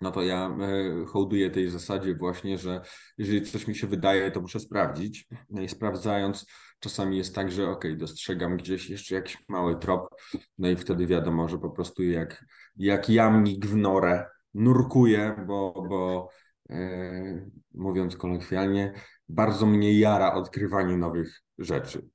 no 0.00 0.10
to 0.10 0.22
ja 0.22 0.56
e, 0.60 1.04
hołduję 1.06 1.50
tej 1.50 1.70
zasadzie 1.70 2.14
właśnie, 2.14 2.58
że 2.58 2.80
jeżeli 3.18 3.42
coś 3.42 3.66
mi 3.66 3.74
się 3.74 3.86
wydaje, 3.86 4.30
to 4.30 4.40
muszę 4.40 4.60
sprawdzić. 4.60 5.26
No 5.50 5.62
i 5.62 5.68
sprawdzając, 5.68 6.46
czasami 6.78 7.16
jest 7.16 7.34
tak, 7.34 7.50
że 7.50 7.70
ok, 7.70 7.84
dostrzegam 7.96 8.56
gdzieś 8.56 8.90
jeszcze 8.90 9.14
jakiś 9.14 9.38
mały 9.48 9.78
trop, 9.78 10.08
no 10.58 10.68
i 10.70 10.76
wtedy 10.76 11.06
wiadomo, 11.06 11.48
że 11.48 11.58
po 11.58 11.70
prostu 11.70 12.02
jak, 12.02 12.44
jak 12.76 13.08
jamnik 13.10 13.66
w 13.66 13.76
norę 13.76 14.26
nurkuję, 14.54 15.44
bo, 15.46 15.86
bo 15.88 16.28
mówiąc 17.74 18.16
kolokwialnie, 18.16 18.92
bardzo 19.28 19.66
mnie 19.66 19.98
jara 19.98 20.34
odkrywanie 20.34 20.96
nowych 20.96 21.42
rzeczy, 21.58 22.08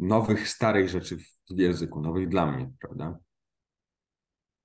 nowych, 0.00 0.48
starych 0.48 0.88
rzeczy 0.88 1.16
w 1.50 1.58
języku, 1.58 2.00
nowych 2.00 2.28
dla 2.28 2.52
mnie, 2.52 2.70
prawda? 2.80 3.18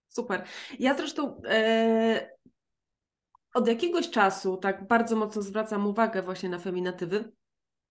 Super. 0.08 0.44
Ja 0.80 0.98
zresztą 0.98 1.42
e, 1.50 2.30
od 3.54 3.68
jakiegoś 3.68 4.10
czasu 4.10 4.58
tak 4.58 4.88
bardzo 4.88 5.16
mocno 5.16 5.42
zwracam 5.42 5.88
uwagę 5.88 6.24
właśnie 6.24 6.50
na 6.50 6.60
feminatywy 6.60 7.32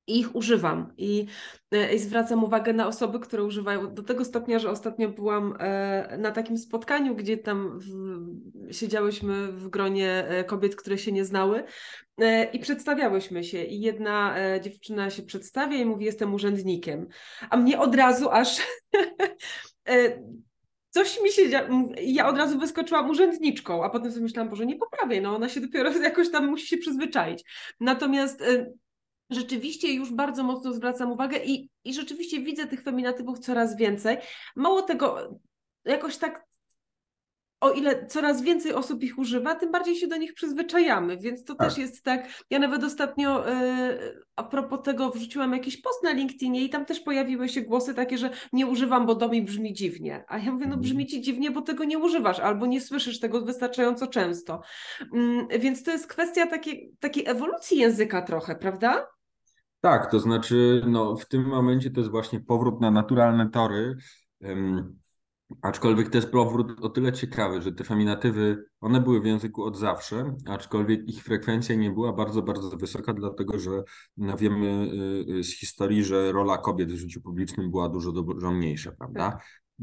i 0.08 0.18
ich 0.18 0.36
używam. 0.36 0.92
I, 0.96 1.26
e, 1.72 1.94
I, 1.94 1.98
zwracam 1.98 2.44
uwagę 2.44 2.72
na 2.72 2.86
osoby, 2.86 3.20
które 3.20 3.44
używają 3.44 3.94
do 3.94 4.02
tego 4.02 4.24
stopnia, 4.24 4.58
że 4.58 4.70
ostatnio 4.70 5.08
byłam 5.08 5.54
e, 5.58 6.18
na 6.18 6.30
takim 6.30 6.58
spotkaniu, 6.58 7.14
gdzie 7.14 7.36
tam 7.36 7.78
w, 7.78 8.72
siedziałyśmy 8.74 9.52
w 9.52 9.68
gronie 9.68 10.24
e, 10.28 10.44
kobiet, 10.44 10.76
które 10.76 10.98
się 10.98 11.12
nie 11.12 11.24
znały 11.24 11.64
i 12.52 12.58
przedstawiałyśmy 12.58 13.44
się. 13.44 13.64
I 13.64 13.80
jedna 13.80 14.34
dziewczyna 14.60 15.10
się 15.10 15.22
przedstawia 15.22 15.76
i 15.76 15.84
mówi: 15.84 16.04
Jestem 16.04 16.34
urzędnikiem. 16.34 17.08
A 17.50 17.56
mnie 17.56 17.78
od 17.78 17.94
razu 17.94 18.30
aż. 18.30 18.62
coś 20.90 21.20
mi 21.22 21.32
się 21.32 21.42
ja 22.02 22.28
od 22.28 22.38
razu 22.38 22.58
wyskoczyłam 22.58 23.10
urzędniczką, 23.10 23.84
a 23.84 23.90
potem 23.90 24.10
sobie 24.12 24.22
myślałam, 24.22 24.48
Boże, 24.48 24.66
nie 24.66 24.76
poprawię, 24.76 25.20
no 25.20 25.36
ona 25.36 25.48
się 25.48 25.60
dopiero 25.60 25.90
jakoś 26.02 26.30
tam 26.30 26.46
musi 26.46 26.66
się 26.66 26.76
przyzwyczaić. 26.76 27.44
Natomiast 27.80 28.42
rzeczywiście 29.30 29.92
już 29.92 30.12
bardzo 30.12 30.42
mocno 30.42 30.72
zwracam 30.72 31.12
uwagę 31.12 31.38
i, 31.44 31.70
i 31.84 31.94
rzeczywiście 31.94 32.40
widzę 32.40 32.66
tych 32.66 32.82
feminatywów 32.82 33.38
coraz 33.38 33.76
więcej. 33.76 34.16
Mało 34.56 34.82
tego, 34.82 35.38
jakoś 35.84 36.16
tak 36.16 36.48
o 37.60 37.70
ile 37.70 38.06
coraz 38.06 38.42
więcej 38.42 38.72
osób 38.72 39.02
ich 39.02 39.18
używa, 39.18 39.54
tym 39.54 39.72
bardziej 39.72 39.96
się 39.96 40.06
do 40.06 40.16
nich 40.16 40.34
przyzwyczajamy, 40.34 41.16
więc 41.16 41.44
to 41.44 41.54
tak. 41.54 41.68
też 41.68 41.78
jest 41.78 42.04
tak. 42.04 42.44
Ja 42.50 42.58
nawet 42.58 42.84
ostatnio 42.84 43.48
yy, 43.48 44.22
a 44.36 44.44
propos 44.44 44.82
tego 44.84 45.10
wrzuciłam 45.10 45.52
jakiś 45.52 45.80
post 45.80 46.02
na 46.02 46.12
LinkedInie 46.12 46.64
i 46.64 46.70
tam 46.70 46.84
też 46.84 47.00
pojawiły 47.00 47.48
się 47.48 47.62
głosy 47.62 47.94
takie, 47.94 48.18
że 48.18 48.30
nie 48.52 48.66
używam, 48.66 49.06
bo 49.06 49.14
do 49.14 49.28
mi 49.28 49.42
brzmi 49.42 49.74
dziwnie. 49.74 50.24
A 50.28 50.38
ja 50.38 50.52
mówię, 50.52 50.66
no 50.66 50.76
brzmi 50.76 51.06
ci 51.06 51.20
dziwnie, 51.20 51.50
bo 51.50 51.62
tego 51.62 51.84
nie 51.84 51.98
używasz 51.98 52.40
albo 52.40 52.66
nie 52.66 52.80
słyszysz 52.80 53.20
tego 53.20 53.40
wystarczająco 53.40 54.06
często. 54.06 54.60
Yy, 55.50 55.58
więc 55.58 55.82
to 55.82 55.90
jest 55.90 56.06
kwestia 56.06 56.46
takiej, 56.46 56.92
takiej 57.00 57.28
ewolucji 57.28 57.78
języka 57.78 58.22
trochę, 58.22 58.56
prawda? 58.56 59.06
Tak, 59.80 60.10
to 60.10 60.20
znaczy 60.20 60.82
no, 60.86 61.16
w 61.16 61.28
tym 61.28 61.44
momencie 61.44 61.90
to 61.90 62.00
jest 62.00 62.10
właśnie 62.10 62.40
powrót 62.40 62.80
na 62.80 62.90
naturalne 62.90 63.50
tory. 63.50 63.96
Um, 64.40 64.98
aczkolwiek 65.62 66.08
to 66.08 66.18
jest 66.18 66.30
powrót 66.30 66.80
o 66.80 66.88
tyle 66.88 67.12
ciekawy, 67.12 67.62
że 67.62 67.72
te 67.72 67.84
feminatywy, 67.84 68.64
one 68.80 69.00
były 69.00 69.20
w 69.20 69.24
języku 69.24 69.64
od 69.64 69.76
zawsze, 69.76 70.34
aczkolwiek 70.46 71.08
ich 71.08 71.22
frekwencja 71.22 71.74
nie 71.74 71.90
była 71.90 72.12
bardzo, 72.12 72.42
bardzo 72.42 72.76
wysoka, 72.76 73.12
dlatego 73.12 73.58
że 73.58 73.82
no, 74.16 74.36
wiemy 74.36 74.90
y, 75.28 75.32
y, 75.32 75.44
z 75.44 75.58
historii, 75.58 76.04
że 76.04 76.32
rola 76.32 76.58
kobiet 76.58 76.92
w 76.92 76.96
życiu 76.96 77.20
publicznym 77.20 77.70
była 77.70 77.88
dużo, 77.88 78.12
dużo 78.12 78.50
mniejsza, 78.50 78.92
prawda? 78.92 79.38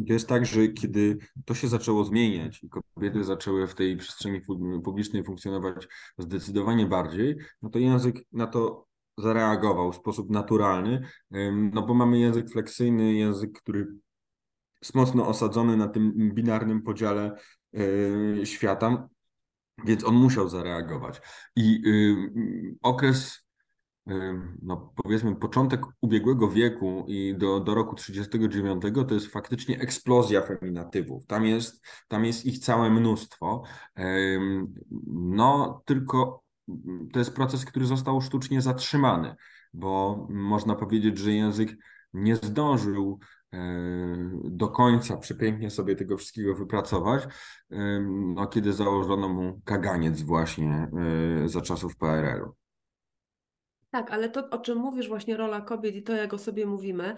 to 0.08 0.14
jest 0.14 0.28
tak, 0.28 0.46
że 0.46 0.68
kiedy 0.68 1.18
to 1.46 1.54
się 1.54 1.68
zaczęło 1.68 2.06
zmieniać 2.06 2.64
i 2.64 2.70
kobiety 2.70 3.24
zaczęły 3.24 3.68
w 3.68 3.75
tej 3.75 3.98
przestrzeni 3.98 4.42
publicznej 4.84 5.24
funkcjonować 5.24 5.88
zdecydowanie 6.18 6.86
bardziej, 6.86 7.36
no 7.62 7.70
to 7.70 7.80
język 7.80 8.16
na 8.32 8.48
to 8.48 8.88
zareagował 9.17 9.91
w 9.91 9.95
sposób 9.95 10.29
naturalny, 10.29 11.07
no 11.74 11.81
bo 11.81 11.93
mamy 11.93 12.19
język 12.19 12.50
fleksyjny, 12.50 13.13
język, 13.13 13.62
który 13.62 13.88
jest 14.81 14.95
mocno 14.95 15.27
osadzony 15.27 15.77
na 15.77 15.88
tym 15.88 16.31
binarnym 16.34 16.81
podziale 16.81 17.36
świata, 18.43 19.10
więc 19.86 20.03
on 20.03 20.15
musiał 20.15 20.50
zareagować. 20.50 21.22
I 21.55 21.81
okres, 22.81 23.45
no 24.62 24.93
powiedzmy, 25.03 25.36
początek 25.36 25.81
ubiegłego 26.01 26.50
wieku 26.50 27.05
i 27.07 27.36
do, 27.38 27.60
do 27.60 27.75
roku 27.75 27.95
39 27.95 28.84
to 29.07 29.13
jest 29.13 29.27
faktycznie 29.27 29.79
eksplozja 29.79 30.41
feminatywów. 30.41 31.25
Tam 31.25 31.45
jest, 31.45 31.86
tam 32.07 32.25
jest 32.25 32.45
ich 32.45 32.60
całe 32.60 32.89
mnóstwo. 32.89 33.63
No, 35.11 35.81
tylko 35.85 36.45
to 37.14 37.20
jest 37.20 37.36
proces, 37.36 37.66
który 37.66 37.86
został 37.86 38.22
sztucznie 38.22 38.62
zatrzymany, 38.62 39.36
bo 39.74 40.28
można 40.30 40.75
powiedzieć, 40.75 41.18
że 41.18 41.32
język 41.32 41.70
nie 42.14 42.36
zdążył 42.36 43.20
e, 43.54 43.58
do 44.44 44.68
końca 44.68 45.18
przepięknie 45.18 45.70
sobie 45.70 45.96
tego 45.96 46.18
wszystkiego 46.18 46.56
wypracować, 46.56 47.28
no, 48.36 48.48
kiedy 48.48 48.74
założono 48.74 49.30
mu 49.30 49.62
kaganiec 49.66 50.22
właśnie 50.22 50.90
e, 51.44 51.50
za 51.50 51.62
czasów 51.62 51.98
PRL-u. 51.98 52.65
Tak, 53.96 54.12
ale 54.12 54.29
to, 54.29 54.50
o 54.50 54.58
czym 54.58 54.77
mówisz, 54.77 55.08
właśnie 55.08 55.38
rola 55.38 55.62
kobiet 55.62 55.96
i 55.96 56.03
to, 56.03 56.14
jak 56.14 56.34
o 56.34 56.38
sobie 56.38 56.66
mówimy, 56.66 57.16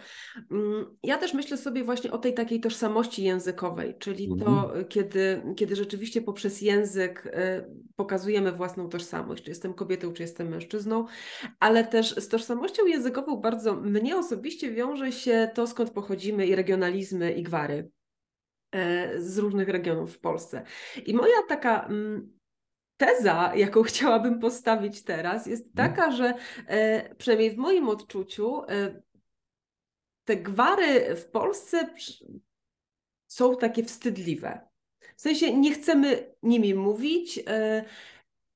mm, 0.52 0.86
ja 1.04 1.18
też 1.18 1.34
myślę 1.34 1.58
sobie 1.58 1.84
właśnie 1.84 2.12
o 2.12 2.18
tej 2.18 2.34
takiej 2.34 2.60
tożsamości 2.60 3.24
językowej, 3.24 3.96
czyli 4.00 4.30
to, 4.40 4.46
mhm. 4.46 4.86
kiedy, 4.86 5.42
kiedy 5.56 5.76
rzeczywiście 5.76 6.22
poprzez 6.22 6.62
język 6.62 7.26
y, 7.26 7.32
pokazujemy 7.96 8.52
własną 8.52 8.90
tożsamość, 8.90 9.44
czy 9.44 9.52
jestem 9.52 9.74
kobietą, 9.74 10.13
czy 10.13 10.24
jestem 10.24 10.48
mężczyzną, 10.48 11.06
ale 11.60 11.84
też 11.84 12.16
z 12.16 12.28
tożsamością 12.28 12.86
językową 12.86 13.38
bardzo 13.38 13.74
mnie 13.74 14.18
osobiście 14.18 14.72
wiąże 14.72 15.12
się 15.12 15.50
to, 15.54 15.68
skąd 15.68 15.90
pochodzimy 15.90 16.48
i 16.48 16.56
regionalizmy 16.56 17.34
i 17.34 17.44
gwary 17.44 17.90
e, 18.72 19.22
z 19.22 19.38
różnych 19.38 19.70
regionów 19.70 20.13
w 20.13 20.20
Polsce. 20.20 20.63
I 21.06 21.13
moja 21.13 21.44
taka 21.48 21.86
mm, 21.86 22.37
teza, 22.98 23.56
jaką 23.56 23.84
chciałabym 23.92 24.40
postawić 24.40 25.04
teraz, 25.04 25.46
jest 25.46 25.68
mhm. 25.68 25.90
taka, 25.90 26.12
że 26.12 26.34
e, 26.68 27.16
przynajmniej 27.16 27.52
w 27.52 27.58
moim 27.58 27.90
odczuciu 27.90 28.64
e, 28.64 29.02
te 30.26 30.38
gwary 30.38 31.16
w 31.16 31.26
Polsce 31.26 31.90
są 33.28 33.58
takie 33.58 33.84
wstydliwe. 33.84 34.68
W 35.16 35.22
sensie 35.22 35.58
nie 35.58 35.74
chcemy 35.74 36.36
nimi 36.44 36.74
mówić, 36.74 37.40
e, 37.48 37.86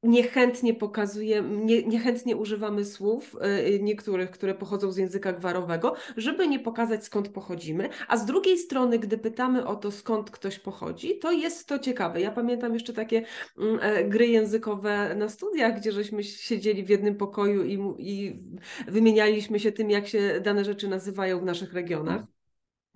niechętnie 0.03 0.73
pokazuje, 0.73 1.41
nie, 1.41 1.83
niechętnie 1.83 2.37
używamy 2.37 2.85
słów 2.85 3.35
y, 3.75 3.79
niektórych, 3.79 4.31
które 4.31 4.55
pochodzą 4.55 4.91
z 4.91 4.97
języka 4.97 5.33
gwarowego, 5.33 5.95
żeby 6.17 6.47
nie 6.47 6.59
pokazać 6.59 7.05
skąd 7.05 7.29
pochodzimy, 7.29 7.89
a 8.07 8.17
z 8.17 8.25
drugiej 8.25 8.57
strony, 8.57 8.99
gdy 8.99 9.17
pytamy 9.17 9.65
o 9.65 9.75
to 9.75 9.91
skąd 9.91 10.31
ktoś 10.31 10.59
pochodzi, 10.59 11.19
to 11.19 11.31
jest 11.31 11.67
to 11.67 11.79
ciekawe. 11.79 12.21
Ja 12.21 12.31
pamiętam 12.31 12.73
jeszcze 12.73 12.93
takie 12.93 13.23
mm, 13.57 13.79
e, 13.81 14.03
gry 14.03 14.27
językowe 14.27 15.15
na 15.15 15.29
studiach, 15.29 15.79
gdzie 15.79 15.91
żeśmy 15.91 16.23
siedzieli 16.23 16.83
w 16.83 16.89
jednym 16.89 17.15
pokoju 17.15 17.63
i, 17.63 17.79
i 17.99 18.43
wymienialiśmy 18.87 19.59
się 19.59 19.71
tym, 19.71 19.89
jak 19.89 20.07
się 20.07 20.41
dane 20.43 20.65
rzeczy 20.65 20.87
nazywają 20.87 21.39
w 21.39 21.43
naszych 21.43 21.73
regionach. 21.73 22.40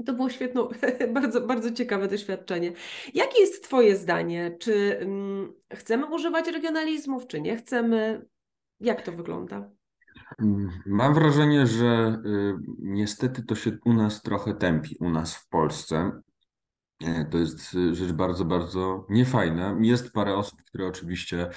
To 0.05 0.13
było 0.13 0.29
świetne, 0.29 0.61
bardzo, 1.13 1.41
bardzo 1.41 1.71
ciekawe 1.71 2.07
doświadczenie. 2.07 2.71
Jakie 3.13 3.41
jest 3.41 3.63
Twoje 3.63 3.97
zdanie? 3.97 4.57
Czy 4.59 4.99
mm, 4.99 5.53
chcemy 5.73 6.05
używać 6.05 6.47
regionalizmów, 6.47 7.27
czy 7.27 7.41
nie 7.41 7.57
chcemy? 7.57 8.25
Jak 8.79 9.01
to 9.01 9.11
wygląda? 9.11 9.69
Mm, 10.39 10.69
mam 10.85 11.13
wrażenie, 11.13 11.67
że 11.67 12.21
y, 12.25 12.53
niestety 12.79 13.43
to 13.43 13.55
się 13.55 13.77
u 13.85 13.93
nas 13.93 14.21
trochę 14.21 14.53
tępi, 14.53 14.97
u 14.99 15.09
nas 15.09 15.35
w 15.35 15.49
Polsce. 15.49 16.21
E, 17.03 17.25
to 17.25 17.37
jest 17.37 17.73
y, 17.73 17.95
rzecz 17.95 18.11
bardzo, 18.11 18.45
bardzo 18.45 19.05
niefajna. 19.09 19.77
Jest 19.81 20.11
parę 20.11 20.35
osób, 20.35 20.61
które 20.63 20.87
oczywiście 20.87 21.41
e, 21.41 21.49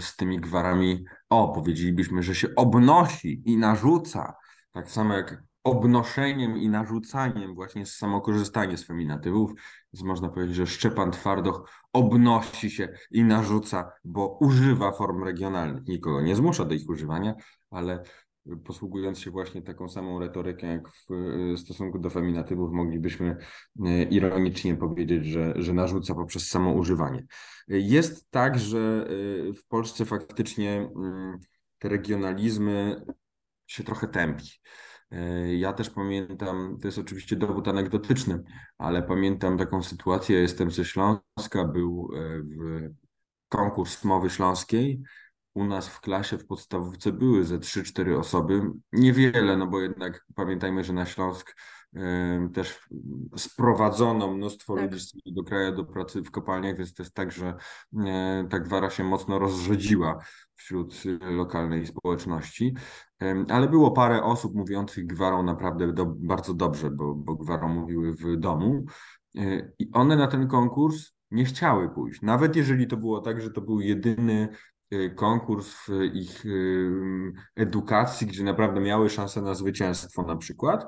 z 0.00 0.16
tymi 0.16 0.40
gwarami, 0.40 1.04
o, 1.28 1.52
powiedzielibyśmy, 1.52 2.22
że 2.22 2.34
się 2.34 2.48
obnosi 2.56 3.42
i 3.44 3.56
narzuca. 3.56 4.34
Tak 4.72 4.90
samo 4.90 5.14
jak 5.14 5.42
obnoszeniem 5.66 6.56
i 6.56 6.68
narzucaniem 6.68 7.54
właśnie 7.54 7.86
samokorzystanie 7.86 8.76
z 8.76 8.84
feminatywów. 8.84 9.52
Więc 9.92 10.04
można 10.04 10.28
powiedzieć, 10.28 10.56
że 10.56 10.66
Szczepan 10.66 11.10
Twardoch 11.10 11.70
obnosi 11.92 12.70
się 12.70 12.88
i 13.10 13.24
narzuca, 13.24 13.92
bo 14.04 14.38
używa 14.40 14.92
form 14.92 15.24
regionalnych. 15.24 15.86
Nikogo 15.88 16.22
nie 16.22 16.36
zmusza 16.36 16.64
do 16.64 16.74
ich 16.74 16.88
używania, 16.88 17.34
ale 17.70 18.02
posługując 18.64 19.18
się 19.18 19.30
właśnie 19.30 19.62
taką 19.62 19.88
samą 19.88 20.18
retoryką 20.18 20.66
jak 20.66 20.88
w 20.88 21.58
stosunku 21.58 21.98
do 21.98 22.10
feminatywów, 22.10 22.72
moglibyśmy 22.72 23.36
e, 23.86 24.02
ironicznie 24.02 24.76
powiedzieć, 24.76 25.26
że, 25.26 25.52
że 25.56 25.72
narzuca 25.72 26.14
poprzez 26.14 26.48
samo 26.48 26.72
używanie. 26.72 27.26
Jest 27.68 28.30
tak, 28.30 28.58
że 28.58 29.08
e, 29.50 29.52
w 29.52 29.66
Polsce 29.68 30.04
faktycznie 30.04 30.90
mm, 30.96 31.38
te 31.78 31.88
regionalizmy 31.88 33.02
się 33.66 33.84
trochę 33.84 34.08
tępi. 34.08 34.46
E, 35.10 35.54
ja 35.56 35.72
też 35.72 35.90
pamiętam, 35.90 36.78
to 36.80 36.88
jest 36.88 36.98
oczywiście 36.98 37.36
dowód 37.36 37.68
anegdotyczny, 37.68 38.42
ale 38.78 39.02
pamiętam 39.02 39.58
taką 39.58 39.82
sytuację, 39.82 40.38
jestem 40.38 40.70
ze 40.70 40.84
Śląska, 40.84 41.64
był 41.64 42.10
e, 42.14 42.42
w 42.42 42.90
konkurs 43.48 44.04
mowy 44.04 44.30
śląskiej 44.30 45.02
u 45.56 45.64
nas 45.64 45.88
w 45.88 46.00
klasie 46.00 46.38
w 46.38 46.46
podstawówce 46.46 47.12
były 47.12 47.44
ze 47.44 47.58
3-4 47.58 48.18
osoby. 48.18 48.62
Niewiele, 48.92 49.56
no 49.56 49.66
bo 49.66 49.80
jednak 49.80 50.24
pamiętajmy, 50.34 50.84
że 50.84 50.92
na 50.92 51.06
Śląsk 51.06 51.56
też 52.54 52.88
sprowadzono 53.36 54.34
mnóstwo 54.34 54.76
tak. 54.76 54.92
ludzi 54.92 55.34
do 55.34 55.44
kraju 55.44 55.76
do 55.76 55.84
pracy 55.84 56.22
w 56.22 56.30
kopalniach, 56.30 56.76
więc 56.76 56.94
to 56.94 57.02
jest 57.02 57.14
tak, 57.14 57.32
że 57.32 57.54
ta 58.50 58.58
gwara 58.58 58.90
się 58.90 59.04
mocno 59.04 59.38
rozrzedziła 59.38 60.18
wśród 60.54 61.02
lokalnej 61.20 61.86
społeczności. 61.86 62.74
Ale 63.48 63.68
było 63.68 63.90
parę 63.90 64.22
osób 64.22 64.54
mówiących 64.54 65.06
gwarą 65.06 65.42
naprawdę 65.42 65.92
do, 65.92 66.06
bardzo 66.06 66.54
dobrze, 66.54 66.90
bo, 66.90 67.14
bo 67.14 67.34
gwarą 67.34 67.68
mówiły 67.68 68.12
w 68.12 68.36
domu. 68.36 68.84
E, 69.36 69.72
I 69.78 69.90
one 69.92 70.16
na 70.16 70.26
ten 70.26 70.48
konkurs 70.48 71.12
nie 71.30 71.44
chciały 71.44 71.88
pójść. 71.88 72.22
Nawet 72.22 72.56
jeżeli 72.56 72.86
to 72.86 72.96
było 72.96 73.20
tak, 73.20 73.40
że 73.40 73.50
to 73.50 73.60
był 73.60 73.80
jedyny 73.80 74.48
e, 74.90 75.10
konkurs 75.10 75.74
w 75.74 75.88
ich 76.14 76.44
edukacji, 77.56 78.26
gdzie 78.26 78.44
naprawdę 78.44 78.80
miały 78.80 79.10
szansę 79.10 79.42
na 79.42 79.54
zwycięstwo 79.54 80.22
na 80.22 80.36
przykład, 80.36 80.86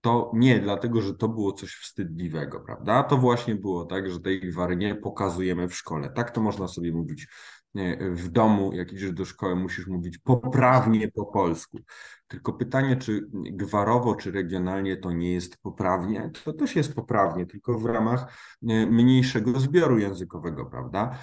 to 0.00 0.30
nie, 0.34 0.60
dlatego 0.60 1.00
że 1.00 1.14
to 1.14 1.28
było 1.28 1.52
coś 1.52 1.74
wstydliwego, 1.74 2.60
prawda? 2.60 3.02
To 3.02 3.16
właśnie 3.16 3.54
było 3.54 3.84
tak, 3.84 4.10
że 4.10 4.20
tej 4.20 4.40
gwary 4.40 4.76
nie 4.76 4.94
pokazujemy 4.94 5.68
w 5.68 5.74
szkole. 5.74 6.10
Tak 6.10 6.30
to 6.30 6.40
można 6.40 6.68
sobie 6.68 6.92
mówić 6.92 7.28
w 8.00 8.28
domu, 8.28 8.72
jak 8.72 8.92
idziesz 8.92 9.12
do 9.12 9.24
szkoły, 9.24 9.56
musisz 9.56 9.86
mówić 9.86 10.18
poprawnie 10.18 11.08
po 11.08 11.26
polsku. 11.26 11.78
Tylko 12.28 12.52
pytanie, 12.52 12.96
czy 12.96 13.26
gwarowo, 13.32 14.14
czy 14.14 14.30
regionalnie 14.30 14.96
to 14.96 15.12
nie 15.12 15.32
jest 15.32 15.56
poprawnie? 15.62 16.30
To 16.44 16.52
też 16.52 16.76
jest 16.76 16.94
poprawnie, 16.94 17.46
tylko 17.46 17.78
w 17.78 17.86
ramach 17.86 18.38
mniejszego 18.90 19.60
zbioru 19.60 19.98
językowego, 19.98 20.66
prawda? 20.66 21.18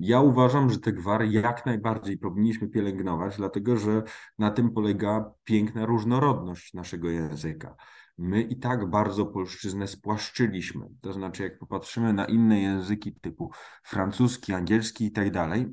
Ja 0.00 0.20
uważam, 0.20 0.70
że 0.70 0.78
te 0.78 0.92
gwary 0.92 1.28
jak 1.28 1.66
najbardziej 1.66 2.18
powinniśmy 2.18 2.68
pielęgnować, 2.68 3.36
dlatego 3.36 3.76
że 3.76 4.02
na 4.38 4.50
tym 4.50 4.70
polega 4.70 5.32
piękna 5.44 5.86
różnorodność 5.86 6.74
naszego 6.74 7.10
języka. 7.10 7.76
My 8.18 8.42
i 8.42 8.56
tak 8.56 8.90
bardzo 8.90 9.26
polszczyznę 9.26 9.88
spłaszczyliśmy. 9.88 10.86
To 11.00 11.12
znaczy, 11.12 11.42
jak 11.42 11.58
popatrzymy 11.58 12.12
na 12.12 12.24
inne 12.24 12.60
języki 12.60 13.14
typu 13.20 13.50
francuski, 13.84 14.52
angielski 14.52 15.04
i 15.04 15.12
tak 15.12 15.30
dalej, 15.30 15.66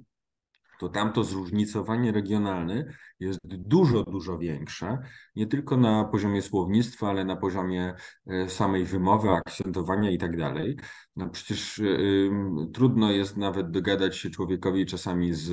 to 0.80 0.90
tam 0.90 1.14
to 1.14 1.24
zróżnicowanie 1.24 2.12
regionalne 2.12 2.86
jest 3.20 3.40
dużo, 3.44 4.04
dużo 4.04 4.38
większe, 4.38 4.98
nie 5.36 5.48
tylko 5.48 5.78
na 5.78 6.06
poziomie 6.06 6.42
słownictwa, 6.42 7.10
ale 7.10 7.26
na 7.26 7.36
poziomie 7.36 7.94
e, 8.28 8.50
samej 8.50 8.86
wymowy, 8.86 9.30
akcentowania 9.30 10.12
i 10.12 10.18
tak 10.18 10.38
dalej. 10.38 10.78
No 11.16 11.30
przecież 11.30 11.80
y, 11.80 12.30
trudno 12.74 13.12
jest 13.12 13.38
nawet 13.38 13.72
dogadać 13.72 14.18
się 14.18 14.30
człowiekowi 14.30 14.86
czasami 14.86 15.34
z 15.34 15.52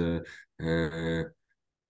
y, 0.60 1.43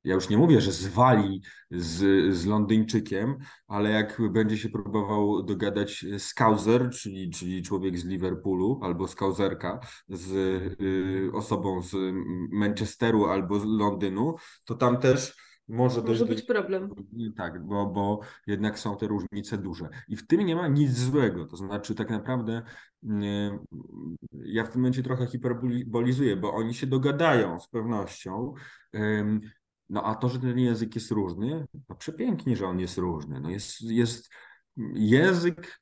ja 0.04 0.14
już 0.14 0.28
nie 0.28 0.38
mówię, 0.38 0.60
że 0.60 0.72
zwali 0.72 1.42
z, 1.70 2.34
z 2.36 2.46
Londyńczykiem, 2.46 3.36
ale 3.66 3.90
jak 3.90 4.20
będzie 4.32 4.58
się 4.58 4.68
próbował 4.68 5.42
dogadać 5.42 6.04
skauser, 6.18 6.90
czyli, 6.90 7.30
czyli 7.30 7.62
człowiek 7.62 7.98
z 7.98 8.04
Liverpoolu 8.04 8.80
albo 8.82 9.08
skauzerka 9.08 9.80
z 10.08 10.32
y, 10.80 11.30
osobą 11.32 11.82
z 11.82 11.96
Manchesteru 12.52 13.26
albo 13.26 13.60
z 13.60 13.64
Londynu, 13.64 14.34
to 14.64 14.74
tam 14.74 14.98
też 14.98 15.36
może, 15.68 16.02
może 16.02 16.26
być 16.26 16.42
problem. 16.42 16.90
Tak, 17.36 17.66
bo, 17.66 17.86
bo 17.86 18.20
jednak 18.46 18.78
są 18.78 18.96
te 18.96 19.06
różnice 19.06 19.58
duże. 19.58 19.88
I 20.08 20.16
w 20.16 20.26
tym 20.26 20.46
nie 20.46 20.56
ma 20.56 20.68
nic 20.68 20.92
złego. 20.98 21.46
To 21.46 21.56
znaczy, 21.56 21.94
tak 21.94 22.10
naprawdę 22.10 22.62
nie, 23.02 23.58
ja 24.32 24.64
w 24.64 24.68
tym 24.68 24.80
momencie 24.80 25.02
trochę 25.02 25.26
hiperbolizuję, 25.26 26.36
bo 26.36 26.54
oni 26.54 26.74
się 26.74 26.86
dogadają 26.86 27.60
z 27.60 27.68
pewnością. 27.68 28.54
No 29.88 30.02
a 30.02 30.14
to, 30.14 30.28
że 30.28 30.38
ten 30.38 30.58
język 30.58 30.94
jest 30.94 31.10
różny, 31.10 31.66
to 31.86 31.94
przepięknie, 31.94 32.56
że 32.56 32.66
on 32.66 32.80
jest 32.80 32.98
różny. 32.98 33.40
No 33.40 33.50
jest, 33.50 33.80
jest 33.80 34.30
język 34.94 35.80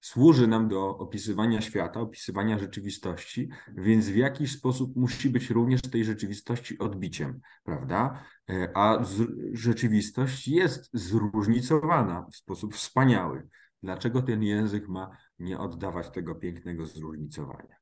służy 0.00 0.46
nam 0.46 0.68
do 0.68 0.98
opisywania 0.98 1.60
świata, 1.60 2.00
opisywania 2.00 2.58
rzeczywistości, 2.58 3.48
więc 3.76 4.08
w 4.08 4.16
jakiś 4.16 4.52
sposób 4.52 4.96
musi 4.96 5.30
być 5.30 5.50
również 5.50 5.82
tej 5.82 6.04
rzeczywistości 6.04 6.78
odbiciem, 6.78 7.40
prawda? 7.64 8.22
E, 8.50 8.76
a 8.76 9.04
z, 9.04 9.26
rzeczywistość 9.52 10.48
jest 10.48 10.90
zróżnicowana 10.92 12.26
w 12.32 12.36
sposób 12.36 12.74
wspaniały. 12.74 13.48
Dlaczego 13.82 14.22
ten 14.22 14.42
język 14.42 14.88
ma 14.88 15.16
nie 15.38 15.58
oddawać 15.58 16.10
tego 16.10 16.34
pięknego 16.34 16.86
zróżnicowania? 16.86 17.76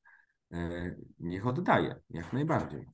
E, 0.52 0.96
niech 1.18 1.46
oddaje, 1.46 2.00
jak 2.10 2.32
najbardziej. 2.32 2.86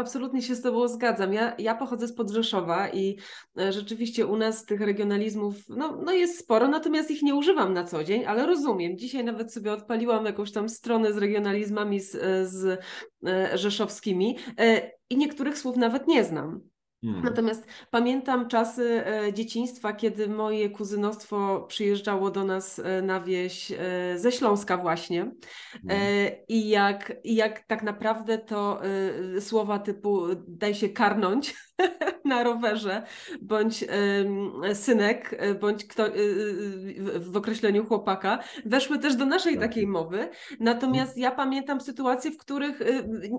Absolutnie 0.00 0.42
się 0.42 0.54
z 0.54 0.62
Tobą 0.62 0.88
zgadzam. 0.88 1.32
Ja, 1.32 1.54
ja 1.58 1.74
pochodzę 1.74 2.08
z 2.08 2.12
Podrzeszowa 2.12 2.88
i 2.88 3.18
e, 3.58 3.72
rzeczywiście 3.72 4.26
u 4.26 4.36
nas 4.36 4.64
tych 4.64 4.80
regionalizmów 4.80 5.54
no, 5.68 6.02
no 6.04 6.12
jest 6.12 6.38
sporo, 6.38 6.68
natomiast 6.68 7.10
ich 7.10 7.22
nie 7.22 7.34
używam 7.34 7.72
na 7.72 7.84
co 7.84 8.04
dzień, 8.04 8.24
ale 8.24 8.46
rozumiem. 8.46 8.98
Dzisiaj 8.98 9.24
nawet 9.24 9.52
sobie 9.52 9.72
odpaliłam 9.72 10.26
jakąś 10.26 10.52
tam 10.52 10.68
stronę 10.68 11.12
z 11.12 11.16
regionalizmami 11.16 12.00
z, 12.00 12.14
e, 12.14 12.46
z 12.46 12.80
e, 13.26 13.58
rzeszowskimi 13.58 14.38
i 15.10 15.16
niektórych 15.16 15.58
słów 15.58 15.76
nawet 15.76 16.06
nie 16.06 16.24
znam. 16.24 16.60
Hmm. 17.04 17.22
Natomiast 17.22 17.66
pamiętam 17.90 18.48
czasy 18.48 19.06
e, 19.06 19.32
dzieciństwa, 19.32 19.92
kiedy 19.92 20.28
moje 20.28 20.70
kuzynostwo 20.70 21.60
przyjeżdżało 21.60 22.30
do 22.30 22.44
nas 22.44 22.78
e, 22.78 23.02
na 23.02 23.20
wieś 23.20 23.72
e, 23.72 23.78
ze 24.16 24.32
Śląska 24.32 24.76
właśnie 24.76 25.30
hmm. 25.72 26.30
i, 26.48 26.68
jak, 26.68 27.12
i 27.24 27.34
jak 27.34 27.60
tak 27.60 27.82
naprawdę 27.82 28.38
to 28.38 28.80
słowa 29.40 29.78
typu 29.78 30.26
daj 30.48 30.74
się 30.74 30.88
karnąć 30.88 31.54
na 32.24 32.42
rowerze, 32.42 33.02
bądź 33.42 33.84
synek, 34.74 35.40
bądź 35.60 35.84
kto, 35.84 36.04
w 37.20 37.36
określeniu 37.36 37.84
chłopaka, 37.84 38.38
weszły 38.64 38.98
też 38.98 39.16
do 39.16 39.26
naszej 39.26 39.54
tak. 39.54 39.62
takiej 39.62 39.86
mowy. 39.86 40.28
Natomiast 40.60 41.18
ja 41.18 41.30
pamiętam 41.30 41.80
sytuacje, 41.80 42.30
w 42.30 42.38
których 42.38 42.82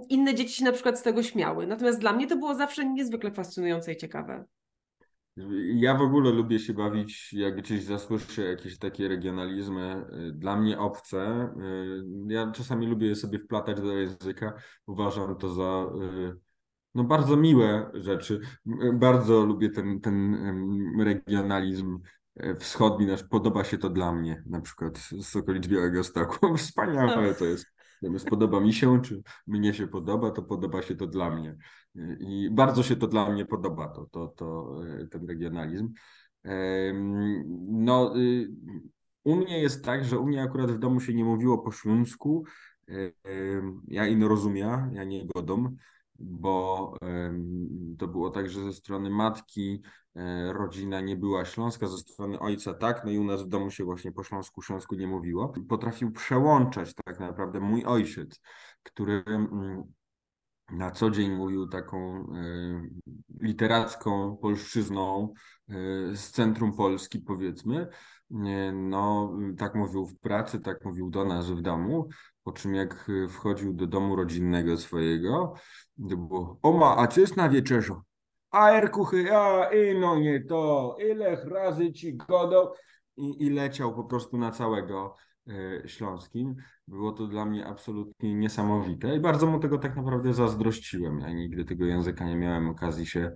inne 0.10 0.36
dzieci 0.36 0.54
się 0.54 0.66
na 0.66 0.72
przykład 0.72 1.00
z 1.00 1.04
tego 1.04 1.24
śmiały. 1.24 1.68
Natomiast 1.68 2.00
dla 2.00 2.14
mnie 2.14 2.28
to 2.28 2.36
było 2.36 2.56
zawsze 2.56 2.86
niezwykle 2.86 3.32
fascynujące 3.32 3.94
i 3.94 3.98
ciekawe. 3.98 4.46
Ja 5.74 5.98
w 5.98 6.02
ogóle 6.02 6.32
lubię 6.32 6.60
się 6.60 6.74
bawić, 6.74 7.34
jak 7.34 7.56
gdzieś 7.56 7.84
zasłyszę 7.84 8.42
jakieś 8.42 8.78
takie 8.78 9.08
regionalizmy, 9.08 10.06
y, 10.30 10.32
dla 10.32 10.56
mnie 10.56 10.80
obce. 10.80 11.50
Y, 12.28 12.34
ja 12.34 12.52
czasami 12.52 12.88
lubię 12.88 13.16
sobie 13.16 13.40
wplatać 13.40 13.82
do 13.82 13.98
języka. 13.98 14.54
Uważam 14.86 15.38
to 15.38 15.50
za 15.50 15.86
y, 16.04 16.51
no, 16.96 17.04
bardzo 17.04 17.38
miłe 17.38 17.92
rzeczy. 17.94 18.40
Bardzo 18.94 19.46
lubię 19.46 19.70
ten, 19.70 20.02
ten 20.02 20.38
regionalizm 21.00 22.00
wschodni, 22.60 23.06
nasz 23.06 23.24
podoba 23.24 23.64
się 23.64 23.78
to 23.78 23.90
dla 23.90 24.12
mnie, 24.12 24.44
na 24.46 24.62
przykład 24.62 24.98
z 24.98 25.36
okolic 25.36 25.68
Białego 25.68 26.04
Stoku. 26.04 26.54
Wspaniałe 26.58 27.34
to 27.34 27.46
jest. 27.46 27.66
Spodoba 28.18 28.60
mi 28.60 28.74
się, 28.74 29.02
czy 29.02 29.22
mnie 29.48 29.74
się 29.74 29.88
podoba, 29.88 30.32
to 30.32 30.42
podoba 30.42 30.82
się 30.82 30.96
to 30.96 31.08
dla 31.08 31.30
mnie. 31.30 31.58
I 32.20 32.50
bardzo 32.52 32.84
się 32.84 32.96
to 32.96 33.08
dla 33.08 33.30
mnie 33.30 33.46
podoba, 33.46 33.88
to, 33.88 34.06
to, 34.12 34.28
to, 34.28 34.76
e, 35.02 35.08
ten 35.08 35.28
regionalizm. 35.28 35.94
No, 37.68 38.18
y, 38.18 38.52
u 39.24 39.36
mnie 39.36 39.62
jest 39.62 39.86
tak, 39.86 40.06
że 40.06 40.20
u 40.20 40.28
mnie 40.28 40.44
akurat 40.44 40.72
w 40.72 40.80
domu 40.80 41.00
się 41.00 41.14
nie 41.14 41.24
mówiło 41.24 41.58
po 41.58 41.72
śląsku. 41.72 42.46
Ja 43.88 44.08
ino 44.08 44.28
rozumia, 44.28 44.90
ja 44.94 45.04
nie 45.04 45.28
godom, 45.36 45.76
bo 46.24 46.94
to 48.00 48.08
było 48.08 48.30
tak, 48.30 48.50
że 48.50 48.64
ze 48.64 48.74
strony 48.74 49.10
matki 49.10 49.82
e, 50.16 50.54
rodzina 50.54 51.02
nie 51.02 51.16
była 51.16 51.46
śląska, 51.46 51.88
ze 51.88 51.98
strony 51.98 52.40
ojca 52.40 52.74
tak, 52.74 53.06
no 53.06 53.12
i 53.12 53.18
u 53.18 53.24
nas 53.24 53.44
w 53.44 53.48
domu 53.48 53.72
się 53.72 53.84
właśnie 53.84 54.12
po 54.12 54.24
śląsku, 54.24 54.62
śląsku 54.62 54.96
nie 54.96 55.08
mówiło. 55.08 55.54
Potrafił 55.70 56.12
przełączać 56.12 56.94
tak 57.06 57.20
naprawdę 57.20 57.60
mój 57.60 57.86
ojciec, 57.86 58.42
który 58.84 59.24
mm, 59.28 59.84
na 60.72 60.92
co 60.92 61.12
dzień 61.12 61.32
mówił 61.32 61.68
taką 61.68 61.98
e, 62.00 62.88
literacką 63.42 64.38
polszczyzną 64.38 65.34
e, 65.70 65.74
z 66.16 66.32
centrum 66.32 66.76
Polski, 66.76 67.20
powiedzmy. 67.20 67.88
No, 68.74 69.34
tak 69.58 69.76
mówił 69.76 70.06
w 70.06 70.20
pracy, 70.20 70.60
tak 70.60 70.86
mówił 70.86 71.10
do 71.10 71.26
nas 71.26 71.52
w 71.52 71.62
domu. 71.62 72.08
Po 72.44 72.52
czym 72.52 72.76
jak 72.76 73.12
wchodził 73.30 73.74
do 73.74 73.88
domu 73.88 74.16
rodzinnego 74.16 74.78
swojego, 74.78 75.54
to 76.10 76.18
było, 76.18 76.60
oma, 76.62 76.98
a 76.98 77.08
co 77.08 77.22
jest 77.22 77.38
na 77.38 77.50
wieczerzu? 77.50 78.02
A 78.52 78.70
erkuchy, 78.70 79.38
a 79.38 79.70
i 79.74 80.00
no 80.00 80.20
nie 80.20 80.44
to, 80.44 80.96
ile 81.10 81.46
razy 81.46 81.94
ci 81.94 82.18
godo 82.18 82.74
i, 83.18 83.46
i 83.46 83.50
leciał 83.50 83.96
po 83.96 84.04
prostu 84.04 84.38
na 84.38 84.52
całego 84.52 85.16
E, 85.48 85.88
śląskim. 85.88 86.56
Było 86.88 87.12
to 87.12 87.28
dla 87.28 87.46
mnie 87.46 87.66
absolutnie 87.66 88.36
niesamowite 88.36 89.16
i 89.16 89.20
bardzo 89.20 89.48
mu 89.48 89.60
tego 89.60 89.78
tak 89.78 89.96
naprawdę 89.96 90.34
zazdrościłem. 90.34 91.20
Ja 91.20 91.34
nigdy 91.34 91.66
tego 91.66 91.86
języka 91.86 92.26
nie 92.26 92.36
miałem 92.36 92.70
okazji 92.70 93.06
się, 93.06 93.32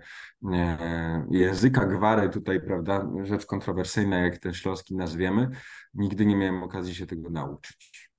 e, 0.53 1.27
języka 1.31 1.85
gwary 1.85 2.29
tutaj, 2.29 2.61
prawda, 2.61 3.07
rzecz 3.23 3.45
kontrowersyjna, 3.45 4.17
jak 4.17 4.37
ten 4.37 4.53
śląski 4.53 4.95
nazwiemy, 4.95 5.49
nigdy 5.93 6.25
nie 6.25 6.35
miałem 6.35 6.63
okazji 6.63 6.95
się 6.95 7.05
tego 7.05 7.29
nauczyć. 7.29 8.09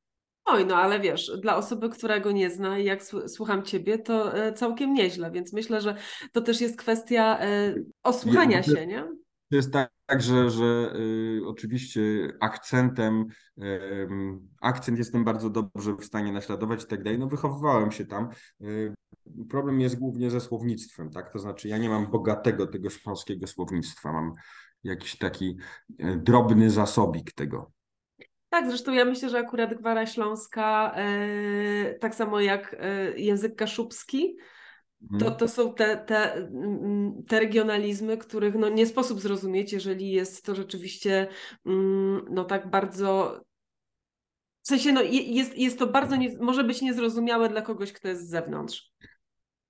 Oj, 0.46 0.66
no 0.66 0.76
ale 0.76 1.00
wiesz, 1.00 1.32
dla 1.42 1.56
osoby, 1.56 1.88
która 1.88 2.20
go 2.20 2.32
nie 2.32 2.50
zna 2.50 2.78
i 2.78 2.84
jak 2.84 3.02
słucham 3.26 3.62
ciebie, 3.62 3.98
to 3.98 4.34
e, 4.34 4.52
całkiem 4.52 4.94
nieźle, 4.94 5.30
więc 5.30 5.52
myślę, 5.52 5.80
że 5.80 5.96
to 6.32 6.40
też 6.40 6.60
jest 6.60 6.76
kwestia 6.76 7.38
e, 7.40 7.74
osłuchania 8.02 8.62
się, 8.62 8.86
nie? 8.86 9.08
To 9.50 9.56
jest 9.56 9.72
tak, 9.72 10.22
że, 10.22 10.50
że 10.50 10.94
y, 10.96 11.40
oczywiście 11.46 12.00
akcentem, 12.40 13.24
y, 13.58 14.08
akcent 14.60 14.98
jestem 14.98 15.24
bardzo 15.24 15.50
dobrze 15.50 15.94
w 15.96 16.04
stanie 16.04 16.32
naśladować 16.32 16.84
i 16.84 16.86
tak 16.86 17.02
dalej. 17.02 17.18
No 17.18 17.26
wychowywałem 17.26 17.92
się 17.92 18.06
tam. 18.06 18.28
Y, 18.62 18.94
problem 19.48 19.80
jest 19.80 19.98
głównie 19.98 20.30
ze 20.30 20.40
słownictwem, 20.40 21.10
tak? 21.10 21.32
To 21.32 21.38
znaczy 21.38 21.68
ja 21.68 21.78
nie 21.78 21.88
mam 21.88 22.10
bogatego 22.10 22.66
tego 22.66 22.90
śląskiego 22.90 23.46
słownictwa, 23.46 24.12
mam 24.12 24.32
jakiś 24.84 25.18
taki 25.18 25.56
e, 25.98 26.16
drobny 26.16 26.70
zasobik 26.70 27.32
tego. 27.32 27.72
Tak, 28.56 28.68
zresztą 28.68 28.92
ja 28.92 29.04
myślę, 29.04 29.30
że 29.30 29.38
akurat 29.38 29.74
Gwara 29.74 30.06
Śląska, 30.06 30.92
e, 30.96 31.94
tak 31.94 32.14
samo 32.14 32.40
jak 32.40 32.76
e, 32.80 33.18
język 33.18 33.56
kaszubski, 33.56 34.36
to, 35.10 35.14
mhm. 35.14 35.36
to 35.36 35.48
są 35.48 35.74
te, 35.74 35.96
te, 35.96 36.34
mm, 36.34 37.22
te 37.28 37.40
regionalizmy, 37.40 38.18
których 38.18 38.54
no 38.54 38.68
nie 38.68 38.86
sposób 38.86 39.20
zrozumieć, 39.20 39.72
jeżeli 39.72 40.10
jest 40.10 40.44
to 40.44 40.54
rzeczywiście 40.54 41.28
mm, 41.66 42.24
no 42.30 42.44
tak 42.44 42.70
bardzo. 42.70 43.40
W 44.62 44.68
sensie, 44.68 44.92
no 44.92 45.02
jest, 45.02 45.58
jest 45.58 45.78
to 45.78 45.86
bardzo, 45.86 46.16
nie, 46.16 46.38
może 46.38 46.64
być 46.64 46.82
niezrozumiałe 46.82 47.48
dla 47.48 47.62
kogoś, 47.62 47.92
kto 47.92 48.08
jest 48.08 48.26
z 48.26 48.30
zewnątrz. 48.30 48.92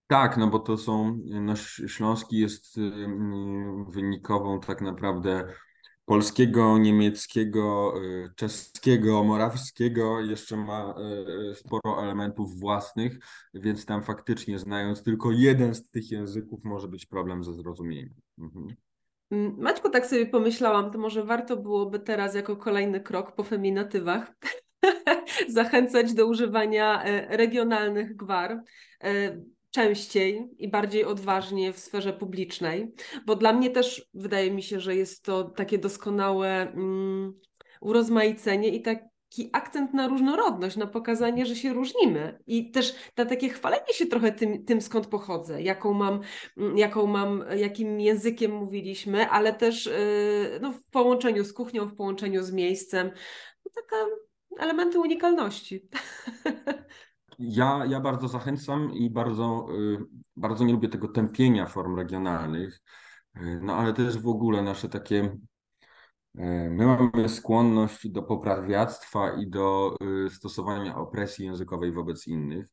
Tak, 0.07 0.37
no 0.37 0.47
bo 0.47 0.59
to 0.59 0.77
są, 0.77 1.21
no 1.25 1.57
Śląski 1.87 2.39
jest 2.39 2.81
wynikową 3.89 4.61
tak 4.61 4.81
naprawdę 4.81 5.45
polskiego, 6.07 6.79
niemieckiego, 6.79 7.95
y, 8.05 8.31
czeskiego, 8.37 9.25
morawskiego, 9.25 10.21
jeszcze 10.21 10.57
ma 10.57 10.95
y, 11.51 11.55
sporo 11.55 12.03
elementów 12.03 12.61
własnych, 12.61 13.19
więc 13.55 13.87
tam 13.87 14.03
faktycznie 14.03 14.59
znając 14.59 15.03
tylko 15.03 15.33
jeden 15.33 15.75
z 15.75 15.91
tych 15.91 16.11
języków 16.11 16.65
może 16.65 16.89
być 16.89 17.07
problem 17.07 17.45
ze 17.45 17.55
zrozumieniem. 17.55 18.15
Mhm. 18.39 18.67
Mm, 19.31 19.57
Maćku, 19.59 19.91
tak 19.91 20.07
sobie 20.07 20.27
pomyślałam, 20.27 20.91
to 20.91 20.99
może 20.99 21.25
warto 21.25 21.57
byłoby 21.57 21.99
teraz 22.01 22.35
jako 22.35 22.57
kolejny 22.57 23.01
krok 23.01 23.35
po 23.35 23.45
feminatywach 23.45 24.33
zachęcać 25.49 26.15
do 26.15 26.27
używania 26.27 27.05
e, 27.05 27.37
regionalnych 27.37 28.17
gwar 28.17 28.63
e, 29.05 29.37
częściej 29.77 30.51
i 30.59 30.69
bardziej 30.69 31.05
odważnie 31.05 31.73
w 31.73 31.79
sferze 31.79 32.13
publicznej, 32.13 32.95
bo 33.27 33.37
dla 33.37 33.53
mnie 33.53 33.71
też 33.71 34.09
wydaje 34.15 34.51
mi 34.51 34.63
się, 34.63 34.81
że 34.81 34.97
jest 34.97 35.25
to 35.25 35.45
takie 35.45 35.79
doskonałe 35.79 36.73
um, 36.77 37.41
urozmaicenie 37.81 38.69
i 38.69 38.83
taki 38.83 39.51
akcent 39.53 39.95
na 39.95 40.09
różnorodność, 40.09 40.77
na 40.77 40.87
pokazanie, 40.87 41.47
że 41.47 41.57
się 41.57 41.73
różnimy 41.73 42.39
i 42.47 42.71
też 42.71 42.95
na 43.17 43.25
takie 43.25 43.49
chwalenie 43.49 43.93
się 43.93 44.07
trochę 44.07 44.33
tym, 44.33 44.65
tym 44.65 44.81
skąd 44.81 45.07
pochodzę, 45.07 45.63
jaką 45.63 45.93
mam, 45.93 46.21
mm, 46.57 46.79
jaką 46.79 47.07
mam, 47.07 47.45
jakim 47.57 48.01
językiem 48.01 48.53
mówiliśmy, 48.53 49.29
ale 49.29 49.53
też 49.53 49.87
yy, 49.87 50.59
no, 50.61 50.73
w 50.73 50.85
połączeniu 50.91 51.45
z 51.45 51.53
kuchnią, 51.53 51.87
w 51.87 51.97
połączeniu 51.97 52.43
z 52.43 52.53
miejscem, 52.53 53.11
no, 53.65 53.83
elementy 54.59 55.01
unikalności. 55.01 55.89
Ja, 57.39 57.85
ja 57.89 58.01
bardzo 58.01 58.29
zachęcam 58.29 58.93
i 58.93 59.11
bardzo, 59.11 59.67
y, 59.71 59.99
bardzo 60.37 60.65
nie 60.65 60.73
lubię 60.73 60.89
tego 60.89 61.09
tępienia 61.09 61.67
form 61.67 61.97
regionalnych, 61.97 62.83
y, 63.37 63.61
no 63.63 63.75
ale 63.75 63.95
jest 63.99 64.21
w 64.21 64.29
ogóle 64.29 64.63
nasze 64.63 64.89
takie. 64.89 65.25
Y, 65.25 66.71
my 66.71 66.87
mamy 66.87 67.29
skłonność 67.29 68.09
do 68.09 68.23
poprawiactwa 68.23 69.33
i 69.33 69.51
do 69.51 69.97
stosowania 70.31 70.97
opresji 70.97 71.45
językowej 71.45 71.93
wobec 71.93 72.27
innych, 72.27 72.67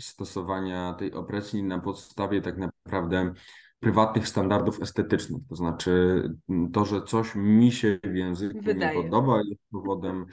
stosowania 0.00 0.94
tej 0.94 1.12
opresji 1.12 1.62
na 1.62 1.78
podstawie 1.78 2.42
tak 2.42 2.56
naprawdę 2.58 3.32
prywatnych 3.80 4.28
standardów 4.28 4.82
estetycznych. 4.82 5.42
To 5.48 5.56
znaczy 5.56 6.22
to, 6.72 6.84
że 6.84 7.02
coś 7.02 7.34
mi 7.34 7.72
się 7.72 7.98
w 8.04 8.14
języku 8.14 8.60
Wydaje. 8.62 8.96
nie 8.96 9.02
podoba, 9.02 9.38
jest 9.38 9.60
powodem 9.70 10.26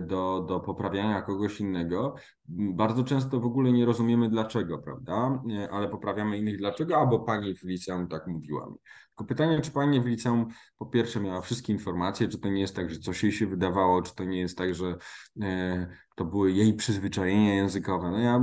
do, 0.00 0.44
do 0.48 0.60
poprawiania 0.60 1.22
kogoś 1.22 1.60
innego. 1.60 2.14
Bardzo 2.48 3.04
często 3.04 3.40
w 3.40 3.46
ogóle 3.46 3.72
nie 3.72 3.86
rozumiemy 3.86 4.28
dlaczego, 4.28 4.78
prawda? 4.78 5.42
Ale 5.70 5.88
poprawiamy 5.88 6.38
innych 6.38 6.58
dlaczego, 6.58 6.96
albo 6.96 7.20
pani 7.20 7.54
w 7.54 7.62
liceum 7.62 8.08
tak 8.08 8.26
mówiła 8.26 8.66
mi. 8.66 8.76
Tylko 9.08 9.24
pytanie, 9.24 9.60
czy 9.60 9.70
pani 9.70 10.00
w 10.00 10.06
liceum 10.06 10.48
po 10.78 10.86
pierwsze 10.86 11.20
miała 11.20 11.40
wszystkie 11.40 11.72
informacje, 11.72 12.28
czy 12.28 12.38
to 12.38 12.48
nie 12.48 12.60
jest 12.60 12.76
tak, 12.76 12.90
że 12.90 12.98
coś 12.98 13.22
jej 13.22 13.32
się 13.32 13.46
wydawało, 13.46 14.02
czy 14.02 14.14
to 14.14 14.24
nie 14.24 14.40
jest 14.40 14.58
tak, 14.58 14.74
że 14.74 14.96
e, 15.42 15.86
to 16.16 16.24
były 16.24 16.52
jej 16.52 16.74
przyzwyczajenia 16.74 17.54
językowe. 17.54 18.10
No 18.10 18.18
ja 18.18 18.40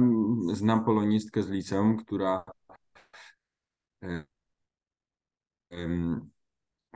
znam 0.54 0.86
polonistkę 0.86 1.44
z 1.44 1.50
liceum, 1.50 1.98
która 1.98 2.44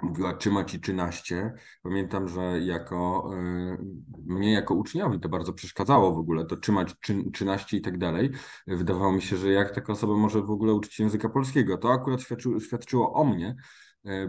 mówiła 0.02 0.34
trzyma 0.34 0.64
ci 0.64 0.80
13. 0.80 1.54
Pamiętam, 1.84 2.28
że 2.28 2.60
jako 2.60 3.30
y, 3.34 3.78
mnie 4.26 4.54
jako 4.54 4.74
uczniowi 4.74 5.20
to 5.20 5.30
bardzo 5.30 5.54
przeszkadzało 5.54 6.14
w 6.14 6.18
ogóle, 6.18 6.46
to 6.46 6.58
trzymać 6.58 6.96
13 7.34 7.78
i 7.78 7.82
tak 7.82 7.98
dalej. 7.98 8.32
Wydawało 8.68 9.12
mi 9.12 9.22
się, 9.22 9.38
że 9.38 9.52
jak 9.52 9.76
taka 9.76 9.94
osoba 9.94 10.18
może 10.18 10.42
w 10.42 10.52
ogóle 10.52 10.74
uczyć 10.74 11.00
języka 11.00 11.30
polskiego. 11.30 11.78
To 11.78 11.92
akurat 11.92 12.22
świadczy, 12.22 12.50
świadczyło 12.60 13.14
o 13.14 13.24
mnie, 13.24 13.56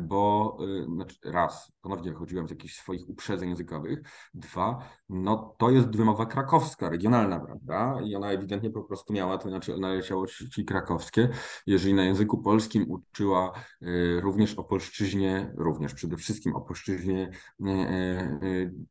bo 0.00 0.56
e, 0.80 0.84
znaczy 0.84 1.16
raz, 1.24 1.72
ponownie 1.80 2.12
wychodziłem 2.12 2.48
z 2.48 2.50
jakichś 2.50 2.74
swoich 2.74 3.08
uprzedzeń 3.08 3.48
językowych, 3.48 3.98
dwa, 4.34 4.88
no 5.08 5.54
to 5.58 5.70
jest 5.70 5.96
wymowa 5.96 6.26
krakowska, 6.26 6.90
regionalna, 6.90 7.40
prawda? 7.40 8.00
I 8.04 8.14
ona 8.14 8.32
ewidentnie 8.32 8.70
po 8.70 8.82
prostu 8.82 9.12
miała 9.12 9.38
to 9.38 9.48
znaczy 9.48 9.78
naleciałości 9.78 10.64
krakowskie. 10.64 11.28
Jeżeli 11.66 11.94
na 11.94 12.04
języku 12.04 12.42
polskim 12.42 12.90
uczyła 12.90 13.52
e, 13.82 14.20
również 14.20 14.54
o 14.54 14.64
polszczyźnie, 14.64 15.52
również 15.56 15.94
przede 15.94 16.16
wszystkim 16.16 16.54
o 16.56 16.60
polszczyźnie 16.60 17.30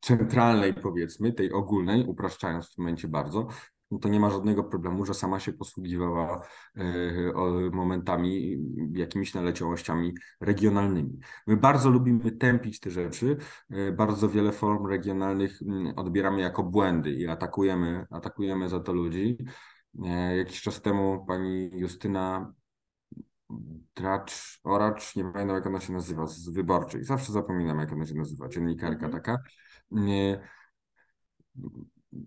centralnej 0.02 0.74
powiedzmy, 0.74 1.34
tej 1.34 1.52
ogólnej, 1.52 2.06
upraszczając 2.06 2.66
w 2.66 2.76
tym 2.76 2.84
momencie 2.84 3.08
bardzo, 3.08 3.48
no 3.94 4.00
to 4.00 4.10
nie 4.10 4.20
ma 4.20 4.30
żadnego 4.30 4.64
problemu, 4.64 5.06
że 5.06 5.14
sama 5.14 5.40
się 5.40 5.54
posługiwała 5.54 6.46
e, 6.76 6.84
momentami, 7.72 8.58
jakimiś 8.94 9.34
naleciałościami 9.34 10.14
regionalnymi. 10.42 11.20
My 11.48 11.58
bardzo 11.58 11.90
lubimy 11.90 12.32
tępić 12.32 12.80
te 12.80 12.92
rzeczy, 12.92 13.38
e, 13.70 13.92
bardzo 13.92 14.30
wiele 14.30 14.52
form 14.52 14.88
regionalnych 14.88 15.60
odbieramy 15.96 16.42
jako 16.42 16.64
błędy 16.64 17.12
i 17.12 17.28
atakujemy, 17.28 18.06
atakujemy 18.10 18.70
za 18.70 18.80
to 18.80 18.94
ludzi. 18.94 19.38
E, 20.06 20.38
jakiś 20.38 20.62
czas 20.62 20.82
temu 20.82 21.26
pani 21.28 21.70
Justyna 21.74 22.54
Tracz, 23.94 24.60
Oracz, 24.64 25.16
nie 25.16 25.24
pamiętam 25.24 25.56
jak 25.56 25.68
ona 25.68 25.80
się 25.80 25.94
nazywa, 25.94 26.28
z 26.28 26.50
Wyborczej, 26.50 27.04
zawsze 27.04 27.32
zapominam 27.32 27.80
jak 27.80 27.92
ona 27.92 28.06
się 28.06 28.16
nazywa, 28.16 28.50
dziennikarka 28.50 29.08
-hmm. 29.08 29.12
taka, 29.12 29.38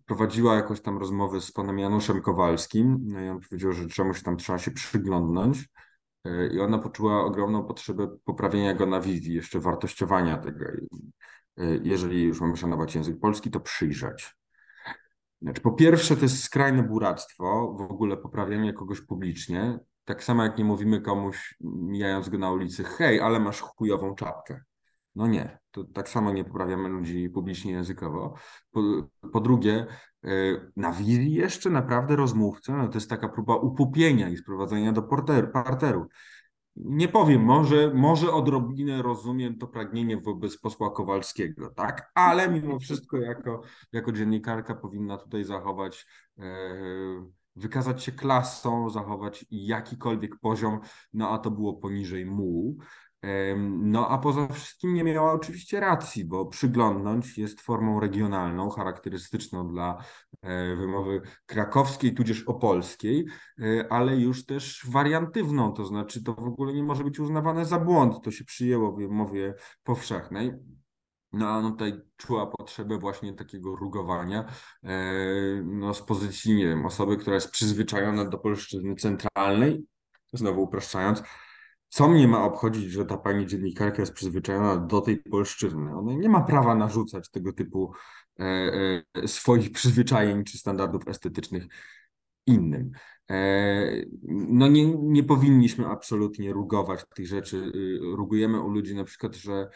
prowadziła 0.06 0.54
jakoś 0.54 0.80
tam 0.80 0.98
rozmowy 0.98 1.40
z 1.40 1.52
panem 1.52 1.78
Januszem 1.78 2.22
Kowalskim 2.22 2.98
no 3.02 3.20
i 3.20 3.28
on 3.28 3.40
powiedział, 3.40 3.72
że 3.72 3.88
czemuś 3.88 4.22
tam 4.22 4.36
trzeba 4.36 4.58
się 4.58 4.70
przyglądnąć 4.70 5.68
e, 6.24 6.46
i 6.46 6.60
ona 6.60 6.78
poczuła 6.78 7.24
ogromną 7.24 7.64
potrzebę 7.64 8.16
poprawienia 8.24 8.74
go 8.74 8.86
na 8.86 9.00
wizji, 9.00 9.34
jeszcze 9.34 9.60
wartościowania 9.60 10.38
tego. 10.38 10.64
E, 10.64 11.64
jeżeli 11.82 12.22
już 12.22 12.40
mamy 12.40 12.56
szanować 12.56 12.94
język 12.94 13.20
polski, 13.20 13.50
to 13.50 13.60
przyjrzeć. 13.60 14.36
Znaczy, 15.42 15.60
po 15.60 15.72
pierwsze, 15.72 16.16
to 16.16 16.22
jest 16.22 16.42
skrajne 16.42 16.82
buractwo, 16.82 17.74
w 17.78 17.80
ogóle 17.80 18.16
poprawianie 18.16 18.72
kogoś 18.72 19.00
publicznie. 19.00 19.78
Tak 20.04 20.24
samo 20.24 20.42
jak 20.42 20.58
nie 20.58 20.64
mówimy 20.64 21.00
komuś, 21.00 21.56
mijając 21.60 22.28
go 22.28 22.38
na 22.38 22.50
ulicy, 22.50 22.84
hej, 22.84 23.20
ale 23.20 23.40
masz 23.40 23.60
chujową 23.60 24.14
czapkę. 24.14 24.60
No 25.14 25.26
nie, 25.26 25.58
to 25.76 25.84
tak 25.84 26.08
samo 26.08 26.32
nie 26.32 26.44
poprawiamy 26.44 26.88
ludzi 26.88 27.30
publicznie 27.30 27.72
językowo. 27.72 28.34
Po, 28.70 28.80
po 29.32 29.40
drugie, 29.40 29.86
e, 30.24 30.28
na 30.76 30.92
wizji 30.92 31.32
jeszcze 31.32 31.70
naprawdę 31.70 32.16
rozmówca, 32.16 32.76
no 32.76 32.88
to 32.88 32.94
jest 32.94 33.10
taka 33.10 33.28
próba 33.28 33.56
upupienia 33.56 34.28
i 34.28 34.36
sprowadzenia 34.36 34.92
do 34.92 35.02
porteru, 35.02 35.48
parteru. 35.48 36.08
Nie 36.76 37.08
powiem, 37.08 37.42
może, 37.42 37.94
może 37.94 38.32
odrobinę 38.32 39.02
rozumiem 39.02 39.58
to 39.58 39.66
pragnienie 39.66 40.16
wobec 40.16 40.58
posła 40.58 40.90
Kowalskiego, 40.90 41.70
tak? 41.70 42.10
Ale 42.14 42.48
mimo 42.48 42.78
wszystko 42.78 43.16
jako, 43.16 43.62
jako 43.92 44.12
dziennikarka 44.12 44.74
powinna 44.74 45.18
tutaj 45.18 45.44
zachować, 45.44 46.06
e, 46.38 46.42
wykazać 47.56 48.04
się 48.04 48.12
klasą, 48.12 48.90
zachować 48.90 49.46
jakikolwiek 49.50 50.36
poziom, 50.36 50.80
no 51.12 51.30
a 51.30 51.38
to 51.38 51.50
było 51.50 51.74
poniżej 51.74 52.26
mułu. 52.26 52.76
No 53.66 54.08
a 54.08 54.18
poza 54.18 54.48
wszystkim 54.48 54.94
nie 54.94 55.04
miała 55.04 55.32
oczywiście 55.32 55.80
racji, 55.80 56.24
bo 56.24 56.46
przyglądnąć 56.46 57.38
jest 57.38 57.60
formą 57.60 58.00
regionalną, 58.00 58.70
charakterystyczną 58.70 59.68
dla 59.68 60.04
e, 60.42 60.76
wymowy 60.76 61.22
krakowskiej, 61.46 62.14
tudzież 62.14 62.42
opolskiej, 62.42 63.26
e, 63.60 63.92
ale 63.92 64.16
już 64.16 64.46
też 64.46 64.86
wariantywną, 64.88 65.72
to 65.72 65.84
znaczy 65.84 66.22
to 66.24 66.34
w 66.34 66.46
ogóle 66.46 66.72
nie 66.72 66.82
może 66.82 67.04
być 67.04 67.20
uznawane 67.20 67.64
za 67.64 67.78
błąd, 67.78 68.24
to 68.24 68.30
się 68.30 68.44
przyjęło 68.44 68.92
w 68.92 69.00
mowie 69.08 69.54
powszechnej. 69.82 70.52
no 71.32 71.48
a 71.48 71.62
tutaj 71.62 71.92
czuła 72.16 72.46
potrzebę 72.46 72.98
właśnie 72.98 73.32
takiego 73.32 73.76
rugowania 73.76 74.44
e, 74.82 75.62
no, 75.64 75.94
z 75.94 76.02
pozycji, 76.02 76.54
nie 76.54 76.66
wiem, 76.66 76.86
osoby, 76.86 77.16
która 77.16 77.34
jest 77.34 77.50
przyzwyczajona 77.50 78.24
do 78.24 78.38
polszczyzny 78.38 78.94
centralnej, 78.94 79.86
znowu 80.32 80.62
upraszczając, 80.62 81.22
co 81.88 82.08
mnie 82.08 82.28
ma 82.28 82.44
obchodzić, 82.44 82.90
że 82.90 83.06
ta 83.06 83.16
pani 83.16 83.46
dziennikarka 83.46 84.02
jest 84.02 84.12
przyzwyczajona 84.12 84.76
do 84.76 85.00
tej 85.00 85.16
polszczyzny? 85.16 85.96
Ona 85.96 86.12
nie 86.12 86.28
ma 86.28 86.40
prawa 86.40 86.74
narzucać 86.74 87.30
tego 87.30 87.52
typu 87.52 87.92
e, 88.40 88.44
e, 89.14 89.28
swoich 89.28 89.72
przyzwyczajeń 89.72 90.44
czy 90.44 90.58
standardów 90.58 91.08
estetycznych 91.08 91.66
innym. 92.46 92.90
E, 93.30 94.06
no 94.48 94.68
nie, 94.68 94.86
nie 94.96 95.22
powinniśmy 95.24 95.86
absolutnie 95.86 96.52
rugować 96.52 97.04
tych 97.14 97.26
rzeczy. 97.26 97.56
Y, 97.56 97.98
rugujemy 98.16 98.60
u 98.60 98.68
ludzi 98.68 98.94
na 98.94 99.04
przykład, 99.04 99.36
że 99.36 99.68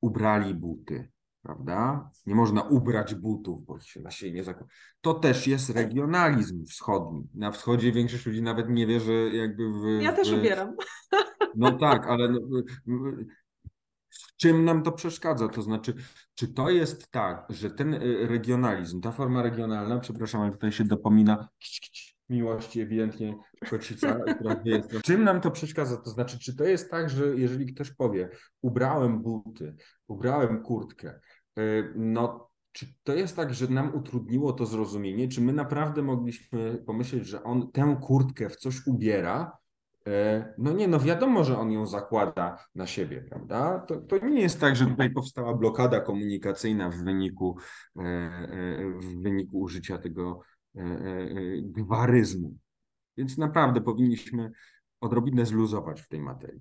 ubrali 0.00 0.54
buty, 0.54 1.10
prawda? 1.42 2.10
Nie 2.26 2.34
można 2.34 2.62
ubrać 2.62 3.14
butów, 3.14 3.64
bo 3.64 3.80
się 3.80 4.00
na 4.00 4.10
siebie 4.10 4.32
nie 4.32 4.44
zakłada. 4.44 4.72
To 5.00 5.14
też 5.14 5.46
jest 5.46 5.70
regionalizm 5.70 6.64
wschodni. 6.66 7.28
Na 7.34 7.50
wschodzie 7.50 7.92
większość 7.92 8.26
ludzi 8.26 8.42
nawet 8.42 8.70
nie 8.70 8.86
wie, 8.86 9.00
że 9.00 9.12
jakby 9.12 9.72
w... 9.72 10.02
Ja 10.02 10.12
też 10.12 10.30
w... 10.30 10.38
ubieram. 10.38 10.76
No 11.56 11.72
tak, 11.72 12.06
ale 12.06 12.28
no, 12.28 12.40
w 14.10 14.36
czym 14.36 14.64
nam 14.64 14.82
to 14.82 14.92
przeszkadza? 14.92 15.48
To 15.48 15.62
znaczy, 15.62 15.94
czy 16.34 16.48
to 16.48 16.70
jest 16.70 17.10
tak, 17.10 17.46
że 17.50 17.70
ten 17.70 17.94
y, 17.94 18.26
regionalizm, 18.26 19.00
ta 19.00 19.12
forma 19.12 19.42
regionalna, 19.42 19.98
przepraszam, 19.98 20.40
ale 20.40 20.52
tutaj 20.52 20.72
się 20.72 20.84
dopomina 20.84 21.48
miłości 22.28 22.80
ewidentnie 22.80 23.36
kocica, 23.70 24.18
która 24.34 24.60
jest. 24.64 25.00
Czym 25.02 25.24
nam 25.24 25.40
to 25.40 25.50
przeszkadza? 25.50 25.96
To 25.96 26.10
znaczy, 26.10 26.38
czy 26.38 26.56
to 26.56 26.64
jest 26.64 26.90
tak, 26.90 27.10
że 27.10 27.36
jeżeli 27.36 27.74
ktoś 27.74 27.90
powie, 27.90 28.28
ubrałem 28.62 29.22
buty, 29.22 29.76
ubrałem 30.08 30.62
kurtkę, 30.62 31.20
y, 31.58 31.92
no 31.96 32.50
czy 32.72 32.86
to 33.02 33.14
jest 33.14 33.36
tak, 33.36 33.54
że 33.54 33.68
nam 33.68 33.94
utrudniło 33.94 34.52
to 34.52 34.66
zrozumienie? 34.66 35.28
Czy 35.28 35.40
my 35.40 35.52
naprawdę 35.52 36.02
mogliśmy 36.02 36.82
pomyśleć, 36.86 37.26
że 37.26 37.42
on 37.42 37.72
tę 37.72 37.96
kurtkę 38.02 38.48
w 38.48 38.56
coś 38.56 38.86
ubiera, 38.86 39.58
no 40.58 40.72
nie, 40.72 40.88
no 40.88 41.00
wiadomo, 41.00 41.44
że 41.44 41.58
on 41.58 41.72
ją 41.72 41.86
zakłada 41.86 42.58
na 42.74 42.86
siebie, 42.86 43.24
prawda? 43.28 43.78
To, 43.78 43.96
to 43.96 44.28
nie 44.28 44.40
jest 44.40 44.60
tak, 44.60 44.76
że 44.76 44.86
tutaj 44.86 45.10
powstała 45.10 45.54
blokada 45.54 46.00
komunikacyjna 46.00 46.90
w 46.90 46.96
wyniku, 46.96 47.58
e, 47.96 48.02
e, 48.02 48.90
w 48.98 49.22
wyniku 49.22 49.60
użycia 49.60 49.98
tego 49.98 50.40
gwaryzmu. 51.60 52.54
Więc 53.16 53.38
naprawdę 53.38 53.80
powinniśmy 53.80 54.50
odrobinę 55.00 55.46
zluzować 55.46 56.00
w 56.00 56.08
tej 56.08 56.20
materii. 56.20 56.60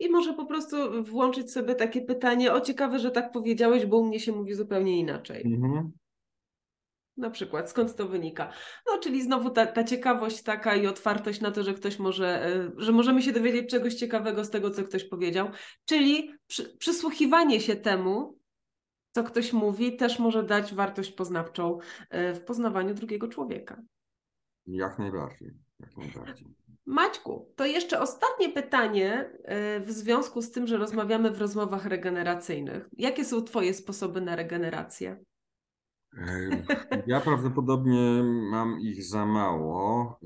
I 0.00 0.10
może 0.10 0.34
po 0.34 0.46
prostu 0.46 1.04
włączyć 1.04 1.52
sobie 1.52 1.74
takie 1.74 2.02
pytanie, 2.02 2.52
o 2.52 2.60
ciekawe, 2.60 2.98
że 2.98 3.10
tak 3.10 3.32
powiedziałeś, 3.32 3.86
bo 3.86 3.98
u 3.98 4.04
mnie 4.04 4.20
się 4.20 4.32
mówi 4.32 4.54
zupełnie 4.54 4.98
inaczej. 4.98 5.42
Mhm. 5.46 5.92
Na 7.16 7.30
przykład, 7.30 7.70
skąd 7.70 7.96
to 7.96 8.08
wynika? 8.08 8.52
No, 8.86 8.98
czyli 8.98 9.22
znowu 9.22 9.50
ta, 9.50 9.66
ta 9.66 9.84
ciekawość 9.84 10.42
taka 10.42 10.76
i 10.76 10.86
otwartość 10.86 11.40
na 11.40 11.50
to, 11.50 11.62
że 11.62 11.74
ktoś 11.74 11.98
może, 11.98 12.46
e, 12.46 12.70
że 12.76 12.92
możemy 12.92 13.22
się 13.22 13.32
dowiedzieć 13.32 13.70
czegoś 13.70 13.94
ciekawego 13.94 14.44
z 14.44 14.50
tego, 14.50 14.70
co 14.70 14.84
ktoś 14.84 15.04
powiedział. 15.04 15.48
Czyli 15.84 16.34
przy, 16.46 16.76
przysłuchiwanie 16.76 17.60
się 17.60 17.76
temu, 17.76 18.38
co 19.10 19.24
ktoś 19.24 19.52
mówi, 19.52 19.96
też 19.96 20.18
może 20.18 20.42
dać 20.42 20.74
wartość 20.74 21.12
poznawczą 21.12 21.78
e, 22.10 22.34
w 22.34 22.44
poznawaniu 22.44 22.94
drugiego 22.94 23.28
człowieka. 23.28 23.82
Jak 24.66 24.98
najbardziej. 24.98 25.50
Jak 25.80 25.96
najbardziej. 25.96 26.48
Maćku, 26.86 27.52
to 27.56 27.66
jeszcze 27.66 28.00
ostatnie 28.00 28.48
pytanie 28.48 29.30
e, 29.44 29.80
w 29.80 29.90
związku 29.90 30.42
z 30.42 30.50
tym, 30.50 30.66
że 30.66 30.76
rozmawiamy 30.76 31.30
w 31.30 31.40
rozmowach 31.40 31.86
regeneracyjnych. 31.86 32.88
Jakie 32.92 33.24
są 33.24 33.42
Twoje 33.42 33.74
sposoby 33.74 34.20
na 34.20 34.36
regenerację? 34.36 35.24
Ja 37.06 37.20
prawdopodobnie 37.20 38.22
mam 38.50 38.80
ich 38.80 39.04
za 39.04 39.26
mało. 39.26 40.18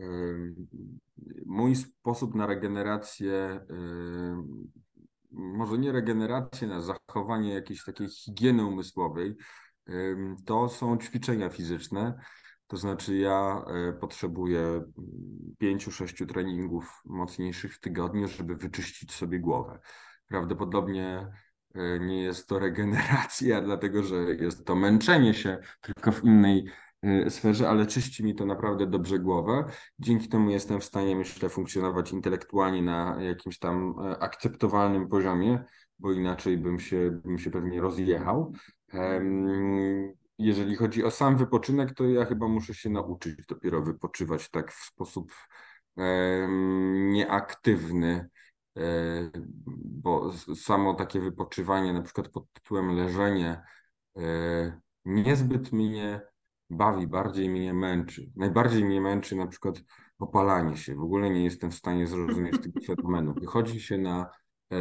Mój 1.47 1.77
sposób 1.77 2.35
na 2.35 2.47
regenerację, 2.47 3.61
może 5.31 5.79
nie 5.79 5.93
regenerację, 5.93 6.69
na 6.69 6.81
zachowanie 6.81 7.55
jakiejś 7.55 7.85
takiej 7.85 8.09
higieny 8.09 8.65
umysłowej, 8.65 9.37
to 10.45 10.69
są 10.69 10.99
ćwiczenia 10.99 11.49
fizyczne. 11.49 12.19
To 12.67 12.77
znaczy, 12.77 13.17
ja 13.17 13.65
e, 13.67 13.93
potrzebuję 13.93 14.85
pięciu, 15.59 15.93
sześciu 15.93 16.27
treningów 16.27 17.03
mocniejszych 17.05 17.75
w 17.75 17.81
tygodniu, 17.81 18.29
żeby 18.29 18.57
wyczyścić 18.57 19.13
sobie 19.13 19.41
głowę. 19.41 19.79
Prawdopodobnie 20.29 21.33
nie 22.01 22.23
jest 22.23 22.49
to 22.49 22.59
regeneracja, 22.59 23.61
dlatego 23.69 24.03
że 24.03 24.17
jest 24.17 24.67
to 24.67 24.77
męczenie 24.77 25.35
się 25.35 25.59
tylko 25.81 26.13
w 26.13 26.25
innej 26.25 26.67
e, 27.03 27.31
sferze, 27.31 27.69
ale 27.69 27.87
czyści 27.87 28.25
mi 28.25 28.35
to 28.35 28.47
naprawdę 28.47 28.87
dobrze 28.87 29.19
głowę. 29.19 29.65
Dzięki 29.99 30.29
temu 30.29 30.51
jestem 30.51 30.81
w 30.81 30.85
stanie, 30.85 31.17
myślę, 31.17 31.49
funkcjonować 31.49 32.13
intelektualnie 32.13 32.83
na 32.83 33.17
jakimś 33.23 33.59
tam 33.59 33.95
e, 34.01 34.19
akceptowalnym 34.19 35.09
poziomie, 35.09 35.65
bo 35.99 36.13
inaczej 36.13 36.59
bym 36.59 36.81
się, 36.81 37.21
bym 37.25 37.39
się 37.39 37.51
pewnie 37.51 37.81
rozjechał. 37.81 38.53
Jeżeli 40.39 40.77
chodzi 40.77 41.05
o 41.05 41.11
sam 41.11 41.37
wypoczynek, 41.37 41.95
to 41.95 42.05
ja 42.05 42.25
chyba 42.25 42.49
muszę 42.49 42.75
się 42.75 42.91
nauczyć 42.91 43.47
dopiero 43.47 43.83
wypoczywać 43.83 44.51
tak 44.51 44.73
w 44.73 44.85
sposób 44.85 45.33
nieaktywny 47.11 48.17
E, 48.17 48.29
bo 49.75 50.33
samo 50.55 50.95
takie 50.95 51.21
wypoczywanie, 51.21 51.93
na 51.93 52.03
przykład 52.03 52.29
pod 52.29 52.53
tytułem 52.53 52.97
leżenie, 52.97 53.63
e, 54.17 54.81
niezbyt 55.05 55.73
mnie 55.73 56.21
bawi, 56.71 57.07
bardziej 57.07 57.49
mnie 57.49 57.75
męczy. 57.75 58.31
Najbardziej 58.37 58.85
mnie 58.85 59.01
męczy 59.01 59.37
na 59.37 59.47
przykład 59.47 59.81
opalanie 60.19 60.77
się. 60.77 60.95
W 60.95 61.03
ogóle 61.03 61.31
nie 61.31 61.45
jestem 61.45 61.71
w 61.71 61.75
stanie 61.75 62.07
zrozumieć 62.07 62.63
tego 62.63 62.81
fenomenu. 62.87 63.35
Wychodzi 63.35 63.81
się 63.81 63.99
na 63.99 64.31
e, 64.73 64.77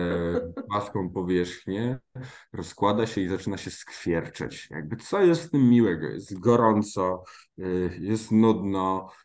płaską 0.69 1.09
powierzchnię, 1.09 1.99
rozkłada 2.53 3.07
się 3.07 3.21
i 3.21 3.27
zaczyna 3.27 3.57
się 3.57 3.71
skwierczeć. 3.71 4.69
Jakby 4.71 4.95
co 4.95 5.21
jest 5.21 5.43
w 5.43 5.51
tym 5.51 5.69
miłego? 5.69 6.07
Jest 6.07 6.39
gorąco, 6.39 7.23
jest 7.99 8.31
nudno, 8.31 9.09
E, 9.09 9.24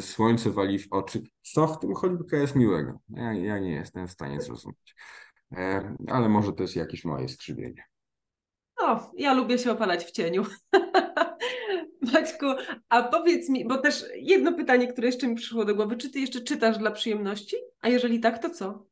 słońce 0.00 0.50
wali 0.50 0.78
w 0.78 0.92
oczy. 0.92 1.22
Co 1.42 1.66
w 1.66 1.78
tym 1.78 1.94
Hollywoodka 1.94 2.36
jest 2.36 2.56
miłego? 2.56 2.98
Ja, 3.08 3.32
ja 3.32 3.58
nie 3.58 3.72
jestem 3.72 4.08
w 4.08 4.10
stanie 4.10 4.40
zrozumieć. 4.40 4.94
E, 5.52 5.96
ale 6.08 6.28
może 6.28 6.52
to 6.52 6.62
jest 6.62 6.76
jakieś 6.76 7.04
moje 7.04 7.28
skrzywienie. 7.28 7.84
No, 8.80 9.12
ja 9.16 9.34
lubię 9.34 9.58
się 9.58 9.72
opalać 9.72 10.04
w 10.04 10.10
cieniu. 10.10 10.44
Maćku, 12.12 12.46
a 12.88 13.02
powiedz 13.02 13.48
mi, 13.48 13.68
bo 13.68 13.78
też 13.78 14.04
jedno 14.14 14.52
pytanie, 14.52 14.88
które 14.88 15.06
jeszcze 15.06 15.28
mi 15.28 15.34
przyszło 15.34 15.64
do 15.64 15.74
głowy, 15.74 15.96
czy 15.96 16.10
ty 16.10 16.20
jeszcze 16.20 16.40
czytasz 16.40 16.78
dla 16.78 16.90
przyjemności? 16.90 17.56
A 17.80 17.88
jeżeli 17.88 18.20
tak, 18.20 18.42
to 18.42 18.50
co? 18.50 18.87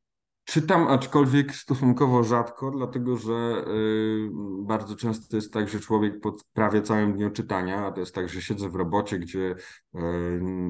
Czytam, 0.47 0.89
aczkolwiek 0.89 1.55
stosunkowo 1.55 2.25
rzadko, 2.25 2.71
dlatego 2.71 3.17
że 3.17 3.65
y, 3.69 4.29
bardzo 4.63 4.97
często 4.97 5.37
jest 5.37 5.53
tak, 5.53 5.69
że 5.69 5.81
człowiek 5.81 6.21
pod 6.21 6.45
prawie 6.53 6.83
całym 6.83 7.13
dniu 7.13 7.31
czytania, 7.31 7.87
a 7.87 7.93
to 7.93 8.01
jest 8.01 8.15
tak, 8.15 8.29
że 8.29 8.43
siedzę 8.43 8.69
w 8.69 8.75
robocie, 8.75 9.19
gdzie 9.19 9.55
y, 9.95 9.99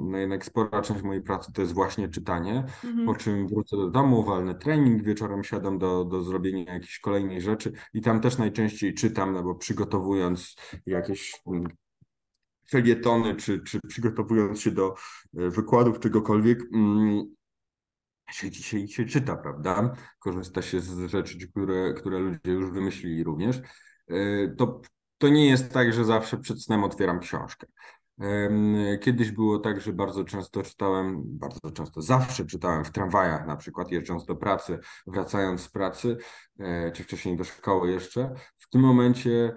no 0.03 0.19
jednak 0.19 0.45
spora 0.45 0.83
część 0.83 1.03
mojej 1.03 1.23
pracy 1.23 1.53
to 1.53 1.63
jest 1.63 1.75
właśnie 1.75 2.09
czytanie, 2.09 2.65
mhm. 2.85 3.07
po 3.07 3.15
czym 3.15 3.49
wrócę 3.49 3.77
do 3.77 3.91
domu, 3.91 4.25
walnę 4.25 4.55
trening, 4.55 5.03
wieczorem 5.03 5.45
siadam 5.45 5.79
do, 5.79 6.05
do 6.05 6.23
zrobienia 6.23 6.75
jakiejś 6.75 6.99
kolejnej 6.99 7.41
rzeczy 7.41 7.73
i 7.95 8.01
tam 8.01 8.21
też 8.21 8.39
najczęściej 8.39 8.95
czytam, 8.95 9.33
no 9.33 9.43
bo 9.43 9.55
przygotowując 9.55 10.57
jakieś 10.87 11.43
mm, 11.47 11.67
felietony, 12.71 13.35
czy, 13.35 13.61
czy 13.61 13.81
przygotowując 13.89 14.61
się 14.61 14.71
do 14.71 14.95
y, 15.41 15.51
wykładów 15.51 16.01
czegokolwiek, 16.01 16.61
mm, 16.75 17.36
się 18.31 18.51
dzisiaj 18.51 18.89
się 18.89 19.05
czyta, 19.05 19.37
prawda? 19.37 19.95
Korzysta 20.19 20.63
się 20.63 20.81
z 20.81 21.11
rzeczy, 21.11 21.49
które, 21.49 21.95
które 21.95 22.19
ludzie 22.19 22.53
już 22.53 22.71
wymyślili 22.71 23.25
również. 23.25 23.61
E, 24.09 24.49
to, 24.59 24.81
to 25.19 25.29
nie 25.29 25.47
jest 25.47 25.73
tak, 25.73 25.93
że 25.93 26.05
zawsze 26.05 26.39
przed 26.39 26.63
snem 26.63 26.85
otwieram 26.85 27.21
książkę. 27.21 27.67
Kiedyś 29.01 29.31
było 29.31 29.59
tak, 29.59 29.81
że 29.81 29.93
bardzo 29.93 30.25
często 30.25 30.63
czytałem, 30.63 31.23
bardzo 31.25 31.71
często, 31.71 32.03
zawsze 32.03 32.47
czytałem 32.47 32.85
w 32.85 32.91
tramwajach, 32.91 33.47
na 33.47 33.57
przykład 33.57 33.93
jeżdżąc 33.93 34.25
do 34.25 34.37
pracy, 34.37 34.79
wracając 35.07 35.61
z 35.61 35.69
pracy, 35.69 36.17
e, 36.59 36.93
czy 36.93 37.05
wcześniej 37.05 37.37
do 37.37 37.45
szkoły 37.45 37.91
jeszcze. 37.91 38.35
W 38.59 38.69
tym 38.69 38.81
momencie 38.81 39.55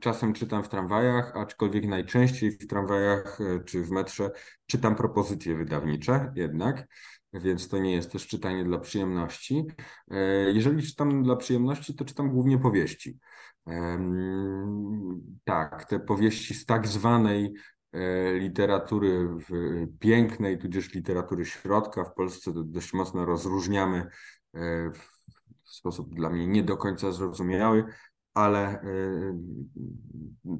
czasem 0.00 0.32
czytam 0.32 0.62
w 0.62 0.68
tramwajach, 0.68 1.36
aczkolwiek 1.36 1.86
najczęściej 1.86 2.50
w 2.50 2.66
tramwajach 2.66 3.38
e, 3.40 3.64
czy 3.64 3.82
w 3.82 3.90
metrze 3.90 4.30
czytam 4.66 4.96
propozycje 4.96 5.56
wydawnicze 5.56 6.32
jednak 6.36 6.86
więc 7.34 7.68
to 7.68 7.78
nie 7.78 7.92
jest 7.92 8.12
też 8.12 8.26
czytanie 8.26 8.64
dla 8.64 8.78
przyjemności. 8.78 9.64
E, 10.10 10.16
jeżeli 10.52 10.82
czytam 10.82 11.22
dla 11.22 11.36
przyjemności, 11.36 11.94
to 11.94 12.04
czytam 12.04 12.30
głównie 12.30 12.58
powieści. 12.58 13.18
Tak, 15.44 15.84
te 15.84 16.00
powieści 16.00 16.54
z 16.54 16.66
tak 16.66 16.86
zwanej 16.86 17.54
e, 17.92 18.34
literatury 18.34 19.28
pięknej, 20.00 20.58
tudzież 20.58 20.94
literatury 20.94 21.44
środka 21.44 22.04
w 22.04 22.14
Polsce 22.14 22.52
dość 22.54 22.92
mocno 22.92 23.24
rozróżniamy 23.24 23.98
e, 24.54 24.90
w 25.62 25.70
sposób 25.70 26.14
dla 26.14 26.30
mnie 26.30 26.46
nie 26.46 26.62
do 26.62 26.76
końca 26.76 27.12
zrozumiały. 27.12 27.84
ale 28.34 28.82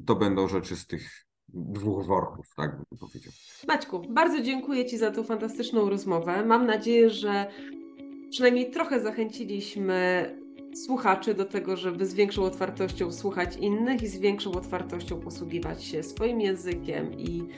to 0.06 0.16
będą 0.16 0.48
rzeczy 0.48 0.76
z 0.76 0.86
tych 0.86 1.26
dwóch 1.48 2.06
worków, 2.06 2.54
tak 2.56 2.76
bym 2.76 2.98
powiedział. 2.98 3.32
Maćku, 3.68 4.02
bardzo 4.08 4.42
dziękuję 4.42 4.86
Ci 4.86 4.98
za 4.98 5.10
tą 5.10 5.24
fantastyczną 5.24 5.90
rozmowę. 5.90 6.44
Mam 6.44 6.66
nadzieję, 6.66 7.10
że 7.10 7.46
przynajmniej 8.30 8.70
trochę 8.70 9.00
zachęciliśmy 9.00 10.30
słuchaczy 10.74 11.34
do 11.34 11.44
tego, 11.44 11.76
żeby 11.76 12.06
z 12.06 12.14
większą 12.14 12.42
otwartością 12.42 13.12
słuchać 13.12 13.56
innych 13.56 14.02
i 14.02 14.06
z 14.06 14.18
większą 14.18 14.52
otwartością 14.52 15.20
posługiwać 15.20 15.84
się 15.84 16.02
swoim 16.02 16.40
językiem 16.40 17.12
i 17.18 17.48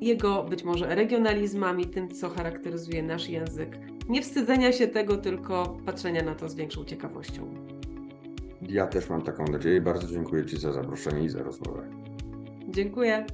jego 0.00 0.44
być 0.44 0.64
może 0.64 0.94
regionalizmami, 0.94 1.86
tym, 1.86 2.08
co 2.08 2.28
charakteryzuje 2.28 3.02
nasz 3.02 3.28
język. 3.28 3.78
Nie 4.08 4.22
wstydzenia 4.22 4.72
się 4.72 4.88
tego, 4.88 5.16
tylko 5.16 5.78
patrzenia 5.86 6.22
na 6.22 6.34
to 6.34 6.48
z 6.48 6.54
większą 6.54 6.84
ciekawością. 6.84 7.54
Ja 8.62 8.86
też 8.86 9.10
mam 9.10 9.22
taką 9.22 9.44
nadzieję. 9.44 9.80
Bardzo 9.80 10.08
dziękuję 10.08 10.46
Ci 10.46 10.56
za 10.56 10.72
zaproszenie 10.72 11.24
i 11.24 11.28
za 11.28 11.42
rozmowę. 11.42 11.97
Dziękuję. 12.68 13.26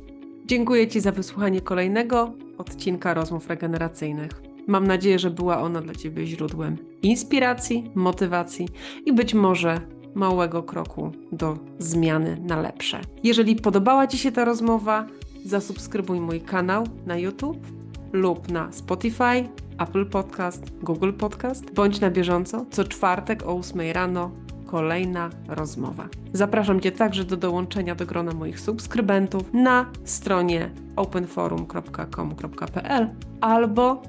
Dziękuję 0.46 0.88
Ci 0.88 1.00
za 1.00 1.12
wysłuchanie 1.12 1.60
kolejnego 1.60 2.32
odcinka 2.58 3.14
rozmów 3.14 3.48
regeneracyjnych. 3.48 4.30
Mam 4.66 4.86
nadzieję, 4.86 5.18
że 5.18 5.30
była 5.30 5.60
ona 5.60 5.80
dla 5.80 5.94
Ciebie 5.94 6.26
źródłem 6.26 6.76
inspiracji, 7.02 7.90
motywacji 7.94 8.68
i 9.06 9.12
być 9.12 9.34
może 9.34 9.80
małego 10.14 10.62
kroku 10.62 11.12
do 11.32 11.58
zmiany 11.78 12.36
na 12.42 12.60
lepsze. 12.60 13.00
Jeżeli 13.22 13.56
podobała 13.56 14.06
Ci 14.06 14.18
się 14.18 14.32
ta 14.32 14.44
rozmowa, 14.44 15.06
zasubskrybuj 15.44 16.20
mój 16.20 16.40
kanał 16.40 16.84
na 17.06 17.16
YouTube 17.16 17.66
lub 18.12 18.52
na 18.52 18.72
Spotify, 18.72 19.48
Apple 19.78 20.06
Podcast, 20.06 20.78
Google 20.82 21.12
Podcast. 21.12 21.74
Bądź 21.74 22.00
na 22.00 22.10
bieżąco 22.10 22.66
co 22.70 22.84
czwartek 22.84 23.42
o 23.42 23.56
8 23.56 23.80
rano 23.92 24.30
kolejna 24.66 25.30
rozmowa. 25.48 26.08
Zapraszam 26.32 26.80
Cię 26.80 26.92
także 26.92 27.24
do 27.24 27.36
dołączenia 27.36 27.94
do 27.94 28.06
grona 28.06 28.32
moich 28.32 28.60
subskrybentów 28.60 29.52
na 29.52 29.86
stronie 30.04 30.70
openforum.com.pl 30.96 33.10
albo 33.40 34.02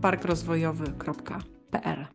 parkrozwojowy.pl. 0.00 2.06